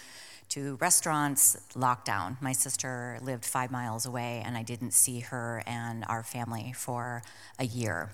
to 0.54 0.76
restaurants, 0.76 1.56
lockdown. 1.74 2.40
My 2.40 2.52
sister 2.52 3.18
lived 3.20 3.44
five 3.44 3.72
miles 3.72 4.06
away, 4.06 4.40
and 4.46 4.56
I 4.56 4.62
didn't 4.62 4.92
see 4.92 5.18
her 5.18 5.64
and 5.66 6.04
our 6.08 6.22
family 6.22 6.72
for 6.76 7.24
a 7.58 7.64
year. 7.64 8.10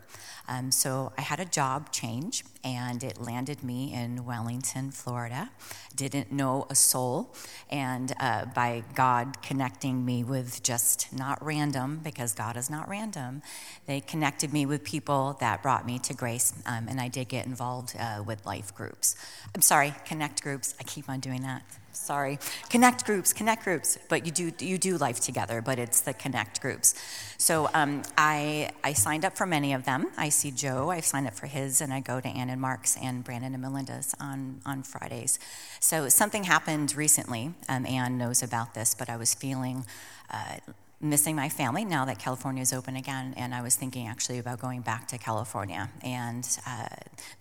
Um, 0.49 0.71
so 0.71 1.13
I 1.19 1.21
had 1.21 1.39
a 1.39 1.45
job 1.45 1.93
change, 1.93 2.43
and 2.65 3.05
it 3.05 3.21
landed 3.21 3.63
me 3.63 3.93
in 3.93 4.25
Wellington, 4.25 4.91
Florida. 4.91 5.51
Didn't 5.95 6.33
know 6.33 6.67
a 6.71 6.75
soul, 6.75 7.35
and 7.71 8.15
uh, 8.19 8.47
by 8.47 8.85
God 8.95 9.43
connecting 9.43 10.07
me 10.07 10.25
with 10.25 10.63
just 10.63 11.13
not 11.13 11.45
random, 11.45 12.01
because 12.03 12.33
God 12.33 12.57
is 12.57 12.71
not 12.71 12.89
random, 12.89 13.43
they 13.85 14.01
connected 14.01 14.51
me 14.51 14.65
with 14.65 14.83
people 14.83 15.37
that 15.41 15.63
brought 15.63 15.85
me 15.85 15.99
to 15.99 16.15
grace, 16.15 16.55
um, 16.65 16.89
and 16.89 17.03
I 17.03 17.09
did 17.09 17.29
get 17.29 17.45
involved 17.45 17.95
uh, 18.01 18.23
with 18.27 18.47
life 18.47 18.75
groups. 18.75 19.15
I'm 19.55 19.61
sorry, 19.61 19.93
connect 20.07 20.43
groups. 20.43 20.75
I 20.81 20.85
keep 20.85 21.07
on 21.11 21.21
doing 21.21 21.43
that 21.43 21.63
sorry. 22.01 22.39
Connect 22.69 23.05
groups 23.05 23.33
connect 23.33 23.65
groups. 23.65 23.99
But 24.09 24.25
you 24.27 24.33
do 24.33 24.65
you 24.65 24.79
do 24.79 24.97
life 24.97 25.21
together 25.21 25.61
but 25.61 25.79
it's 25.79 26.01
the 26.01 26.15
connect 26.15 26.61
groups. 26.61 26.95
So 27.37 27.71
um, 27.75 28.03
I, 28.19 28.71
I 28.85 28.93
signed 28.93 29.25
up 29.25 29.37
for 29.37 29.47
many 29.47 29.73
of 29.73 29.85
them. 29.85 30.07
I 30.17 30.29
see 30.29 30.51
joe. 30.51 30.91
I've 30.91 31.05
signed 31.05 31.27
up 31.27 31.35
for 31.35 31.47
his 31.47 31.81
and 31.81 31.93
i 31.93 32.01
go 32.01 32.21
to 32.21 32.29
ann 32.29 32.51
and 32.51 32.61
mark's 32.61 32.97
and 32.97 33.23
brandon 33.23 33.55
and 33.55 33.63
melinda's 33.63 34.15
on, 34.19 34.61
on 34.67 34.83
fridays. 34.83 35.39
So 35.81 36.09
something 36.09 36.45
happened 36.45 36.95
recently. 36.97 37.55
Um, 37.69 37.87
ann 37.87 38.19
knows 38.19 38.43
about 38.43 38.75
this 38.75 38.95
but 38.95 39.09
i 39.09 39.17
was 39.17 39.35
feeling 39.35 39.85
uh, 40.31 40.57
missing 41.01 41.35
my 41.35 41.49
family 41.49 41.85
now 41.85 42.05
that 42.05 42.19
California 42.19 42.63
is 42.63 42.73
open 42.73 42.95
again, 42.95 43.33
and 43.37 43.55
I 43.55 43.63
was 43.63 43.75
thinking 43.75 44.07
actually 44.07 44.39
about 44.39 44.61
going 44.61 44.83
back 44.83 45.09
to 45.09 45.19
California. 45.19 45.91
And 46.03 46.47
uh, 46.67 46.89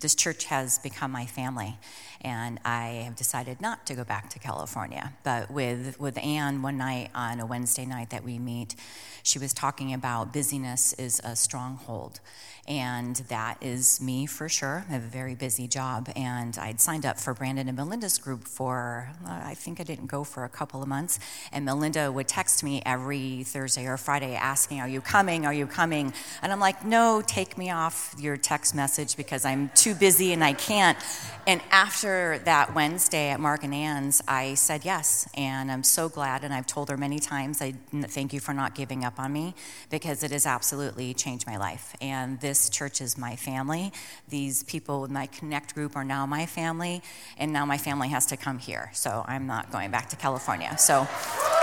this 0.00 0.14
church 0.14 0.44
has 0.46 0.78
become 0.78 1.10
my 1.10 1.26
family, 1.26 1.76
and 2.22 2.58
I 2.64 3.02
have 3.04 3.16
decided 3.16 3.60
not 3.60 3.86
to 3.86 3.94
go 3.94 4.04
back 4.04 4.30
to 4.30 4.38
California. 4.38 5.12
But 5.24 5.50
with, 5.50 6.00
with 6.00 6.16
Anne, 6.18 6.62
one 6.62 6.78
night 6.78 7.10
on 7.14 7.38
a 7.38 7.46
Wednesday 7.46 7.84
night 7.84 8.10
that 8.10 8.24
we 8.24 8.38
meet, 8.38 8.76
she 9.22 9.38
was 9.38 9.52
talking 9.52 9.92
about 9.92 10.32
busyness 10.32 10.94
is 10.94 11.20
a 11.22 11.36
stronghold. 11.36 12.20
And 12.66 13.16
that 13.28 13.58
is 13.60 14.00
me 14.00 14.26
for 14.26 14.48
sure. 14.48 14.84
I 14.88 14.92
have 14.92 15.02
a 15.02 15.08
very 15.08 15.34
busy 15.34 15.66
job. 15.66 16.08
And 16.14 16.56
I'd 16.56 16.80
signed 16.80 17.04
up 17.04 17.18
for 17.18 17.34
Brandon 17.34 17.68
and 17.68 17.76
Melinda's 17.76 18.16
group 18.16 18.44
for, 18.46 19.10
uh, 19.26 19.40
I 19.44 19.54
think 19.54 19.80
I 19.80 19.82
didn't 19.82 20.06
go 20.06 20.24
for 20.24 20.44
a 20.44 20.48
couple 20.48 20.80
of 20.80 20.88
months. 20.88 21.18
And 21.52 21.64
Melinda 21.64 22.12
would 22.12 22.28
text 22.28 22.62
me 22.62 22.80
every 22.86 23.42
Thursday 23.52 23.86
or 23.86 23.96
Friday 23.96 24.34
asking, 24.34 24.80
Are 24.80 24.88
you 24.88 25.00
coming? 25.00 25.46
Are 25.46 25.52
you 25.52 25.66
coming? 25.66 26.12
And 26.42 26.52
I'm 26.52 26.60
like, 26.60 26.84
No, 26.84 27.22
take 27.26 27.58
me 27.58 27.70
off 27.70 28.14
your 28.18 28.36
text 28.36 28.74
message 28.74 29.16
because 29.16 29.44
I'm 29.44 29.70
too 29.74 29.94
busy 29.94 30.32
and 30.32 30.42
I 30.42 30.52
can't. 30.52 30.98
And 31.46 31.60
after 31.70 32.38
that 32.44 32.74
Wednesday 32.74 33.30
at 33.30 33.40
Mark 33.40 33.64
and 33.64 33.74
Ann's, 33.74 34.22
I 34.28 34.54
said 34.54 34.84
yes. 34.84 35.28
And 35.34 35.72
I'm 35.72 35.82
so 35.82 36.08
glad. 36.08 36.44
And 36.44 36.54
I've 36.54 36.66
told 36.66 36.88
her 36.90 36.96
many 36.96 37.18
times, 37.18 37.60
I 37.60 37.72
thank 37.92 38.32
you 38.32 38.40
for 38.40 38.52
not 38.52 38.74
giving 38.74 39.04
up 39.04 39.18
on 39.18 39.32
me 39.32 39.54
because 39.90 40.22
it 40.22 40.30
has 40.30 40.46
absolutely 40.46 41.14
changed 41.14 41.46
my 41.46 41.56
life. 41.56 41.96
And 42.00 42.40
this 42.40 42.70
church 42.70 43.00
is 43.00 43.18
my 43.18 43.36
family. 43.36 43.92
These 44.28 44.62
people 44.64 45.00
with 45.00 45.10
my 45.10 45.26
Connect 45.26 45.74
group 45.74 45.96
are 45.96 46.04
now 46.04 46.26
my 46.26 46.46
family. 46.46 47.02
And 47.36 47.52
now 47.52 47.64
my 47.64 47.78
family 47.78 48.08
has 48.08 48.26
to 48.26 48.36
come 48.36 48.58
here. 48.58 48.90
So 48.92 49.24
I'm 49.26 49.46
not 49.46 49.72
going 49.72 49.90
back 49.90 50.08
to 50.10 50.16
California. 50.16 50.76
So, 50.78 51.08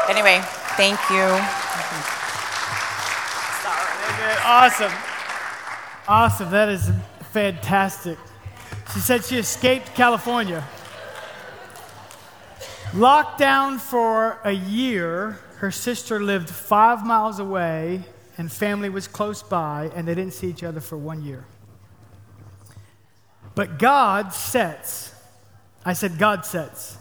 anyway, 0.10 0.42
thank 0.76 1.00
you. 1.10 1.77
Awesome. 4.50 4.92
Awesome. 6.08 6.52
That 6.52 6.70
is 6.70 6.90
fantastic. 7.32 8.18
She 8.94 9.00
said 9.00 9.26
she 9.26 9.38
escaped 9.38 9.94
California. 9.94 10.64
Locked 12.94 13.38
down 13.38 13.78
for 13.80 14.40
a 14.44 14.54
year, 14.54 15.40
her 15.58 15.72
sister 15.72 16.22
lived 16.22 16.50
five 16.50 17.06
miles 17.06 17.40
away, 17.40 18.04
and 18.38 18.52
family 18.52 18.90
was 18.90 19.08
close 19.08 19.44
by, 19.44 19.92
and 19.94 20.08
they 20.08 20.16
didn't 20.16 20.34
see 20.34 20.48
each 20.48 20.64
other 20.64 20.80
for 20.80 20.98
one 20.98 21.22
year. 21.22 21.46
But 23.56 23.80
God 23.80 24.34
sets, 24.34 25.14
I 25.84 25.94
said, 25.94 26.18
God 26.18 26.46
sets. 26.46 26.98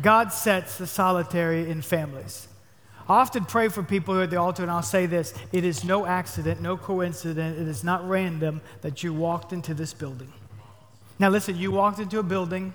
God 0.00 0.32
sets 0.32 0.78
the 0.78 0.86
solitary 0.86 1.68
in 1.68 1.82
families. 1.82 2.48
I 3.08 3.20
often 3.20 3.44
pray 3.44 3.68
for 3.68 3.84
people 3.84 4.14
who 4.14 4.20
are 4.20 4.24
at 4.24 4.30
the 4.30 4.36
altar, 4.36 4.62
and 4.62 4.70
I'll 4.70 4.82
say 4.82 5.06
this 5.06 5.32
it 5.52 5.64
is 5.64 5.84
no 5.84 6.06
accident, 6.06 6.60
no 6.60 6.76
coincidence, 6.76 7.58
it 7.58 7.68
is 7.68 7.84
not 7.84 8.06
random 8.08 8.60
that 8.80 9.02
you 9.02 9.14
walked 9.14 9.52
into 9.52 9.74
this 9.74 9.94
building. 9.94 10.32
Now, 11.18 11.30
listen, 11.30 11.56
you 11.56 11.70
walked 11.70 11.98
into 11.98 12.18
a 12.18 12.22
building. 12.22 12.74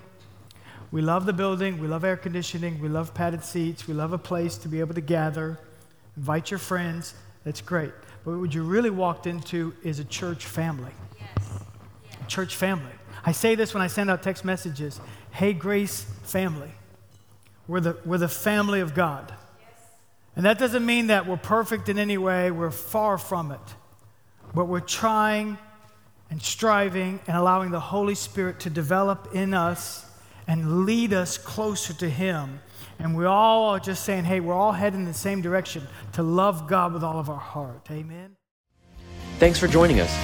We 0.89 1.01
love 1.01 1.25
the 1.25 1.33
building. 1.33 1.79
We 1.79 1.87
love 1.87 2.03
air 2.03 2.17
conditioning. 2.17 2.81
We 2.81 2.89
love 2.89 3.13
padded 3.13 3.43
seats. 3.43 3.87
We 3.87 3.93
love 3.93 4.13
a 4.13 4.17
place 4.17 4.57
to 4.57 4.67
be 4.67 4.79
able 4.79 4.95
to 4.95 5.01
gather, 5.01 5.59
invite 6.17 6.51
your 6.51 6.57
friends. 6.57 7.13
That's 7.43 7.61
great. 7.61 7.91
But 8.25 8.37
what 8.39 8.53
you 8.53 8.63
really 8.63 8.89
walked 8.89 9.27
into 9.27 9.73
is 9.83 9.99
a 9.99 10.03
church 10.03 10.45
family. 10.45 10.91
Yes. 11.19 11.63
A 12.21 12.27
church 12.27 12.55
family. 12.55 12.91
I 13.25 13.31
say 13.31 13.55
this 13.55 13.73
when 13.73 13.83
I 13.83 13.87
send 13.87 14.09
out 14.09 14.23
text 14.23 14.43
messages 14.43 14.99
Hey, 15.31 15.53
Grace 15.53 16.05
family. 16.23 16.71
We're 17.67 17.79
the, 17.79 17.97
we're 18.05 18.17
the 18.17 18.27
family 18.27 18.81
of 18.81 18.93
God. 18.93 19.33
And 20.35 20.45
that 20.45 20.57
doesn't 20.57 20.85
mean 20.85 21.07
that 21.07 21.27
we're 21.27 21.37
perfect 21.37 21.89
in 21.89 21.99
any 21.99 22.17
way, 22.17 22.51
we're 22.51 22.71
far 22.71 23.17
from 23.17 23.51
it. 23.51 23.59
But 24.53 24.65
we're 24.65 24.79
trying 24.79 25.57
and 26.29 26.41
striving 26.41 27.19
and 27.27 27.35
allowing 27.37 27.71
the 27.71 27.79
Holy 27.79 28.15
Spirit 28.15 28.59
to 28.61 28.69
develop 28.69 29.29
in 29.33 29.53
us 29.53 30.05
and 30.47 30.85
lead 30.85 31.13
us 31.13 31.37
closer 31.37 31.93
to 31.93 32.09
Him. 32.09 32.61
And 32.99 33.15
we 33.17 33.25
all 33.25 33.69
are 33.69 33.79
just 33.79 34.03
saying, 34.05 34.23
hey, 34.23 34.39
we're 34.39 34.53
all 34.53 34.71
heading 34.71 35.01
in 35.01 35.05
the 35.05 35.13
same 35.13 35.41
direction 35.41 35.87
to 36.13 36.23
love 36.23 36.67
God 36.67 36.93
with 36.93 37.03
all 37.03 37.19
of 37.19 37.29
our 37.29 37.37
heart. 37.37 37.87
Amen. 37.91 38.35
Thanks 39.39 39.59
for 39.59 39.67
joining 39.67 39.99
us. 39.99 40.15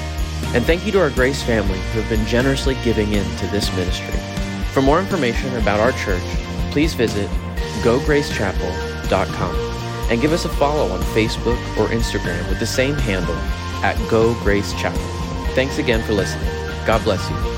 And 0.54 0.64
thank 0.64 0.86
you 0.86 0.92
to 0.94 1.02
our 1.02 1.10
Grace 1.10 1.42
family 1.44 1.80
who 1.92 2.02
have 2.02 2.10
been 2.10 2.26
generously 2.28 2.78
giving 2.84 3.12
in 3.14 3.26
to 3.38 3.48
this 3.48 3.74
ministry. 3.76 4.20
For 4.72 4.82
more 4.82 5.00
information 5.00 5.56
about 5.58 5.80
our 5.80 5.92
church, 5.94 6.22
please 6.72 6.94
visit 6.94 7.28
gogracechapel.com 7.82 9.67
and 10.10 10.22
give 10.22 10.34
us 10.34 10.46
a 10.46 10.50
follow 10.50 10.92
on 10.92 11.02
Facebook 11.14 11.58
or 11.78 11.88
Instagram 11.88 12.48
with 12.50 12.60
the 12.60 12.66
same 12.66 12.96
handle 12.96 13.36
at 13.84 13.98
Go 14.10 14.34
Grace 14.44 14.74
Chapel. 14.74 15.02
Thanks 15.54 15.78
again 15.78 16.04
for 16.04 16.14
listening. 16.14 16.50
God 16.86 17.04
bless 17.04 17.30
you. 17.30 17.57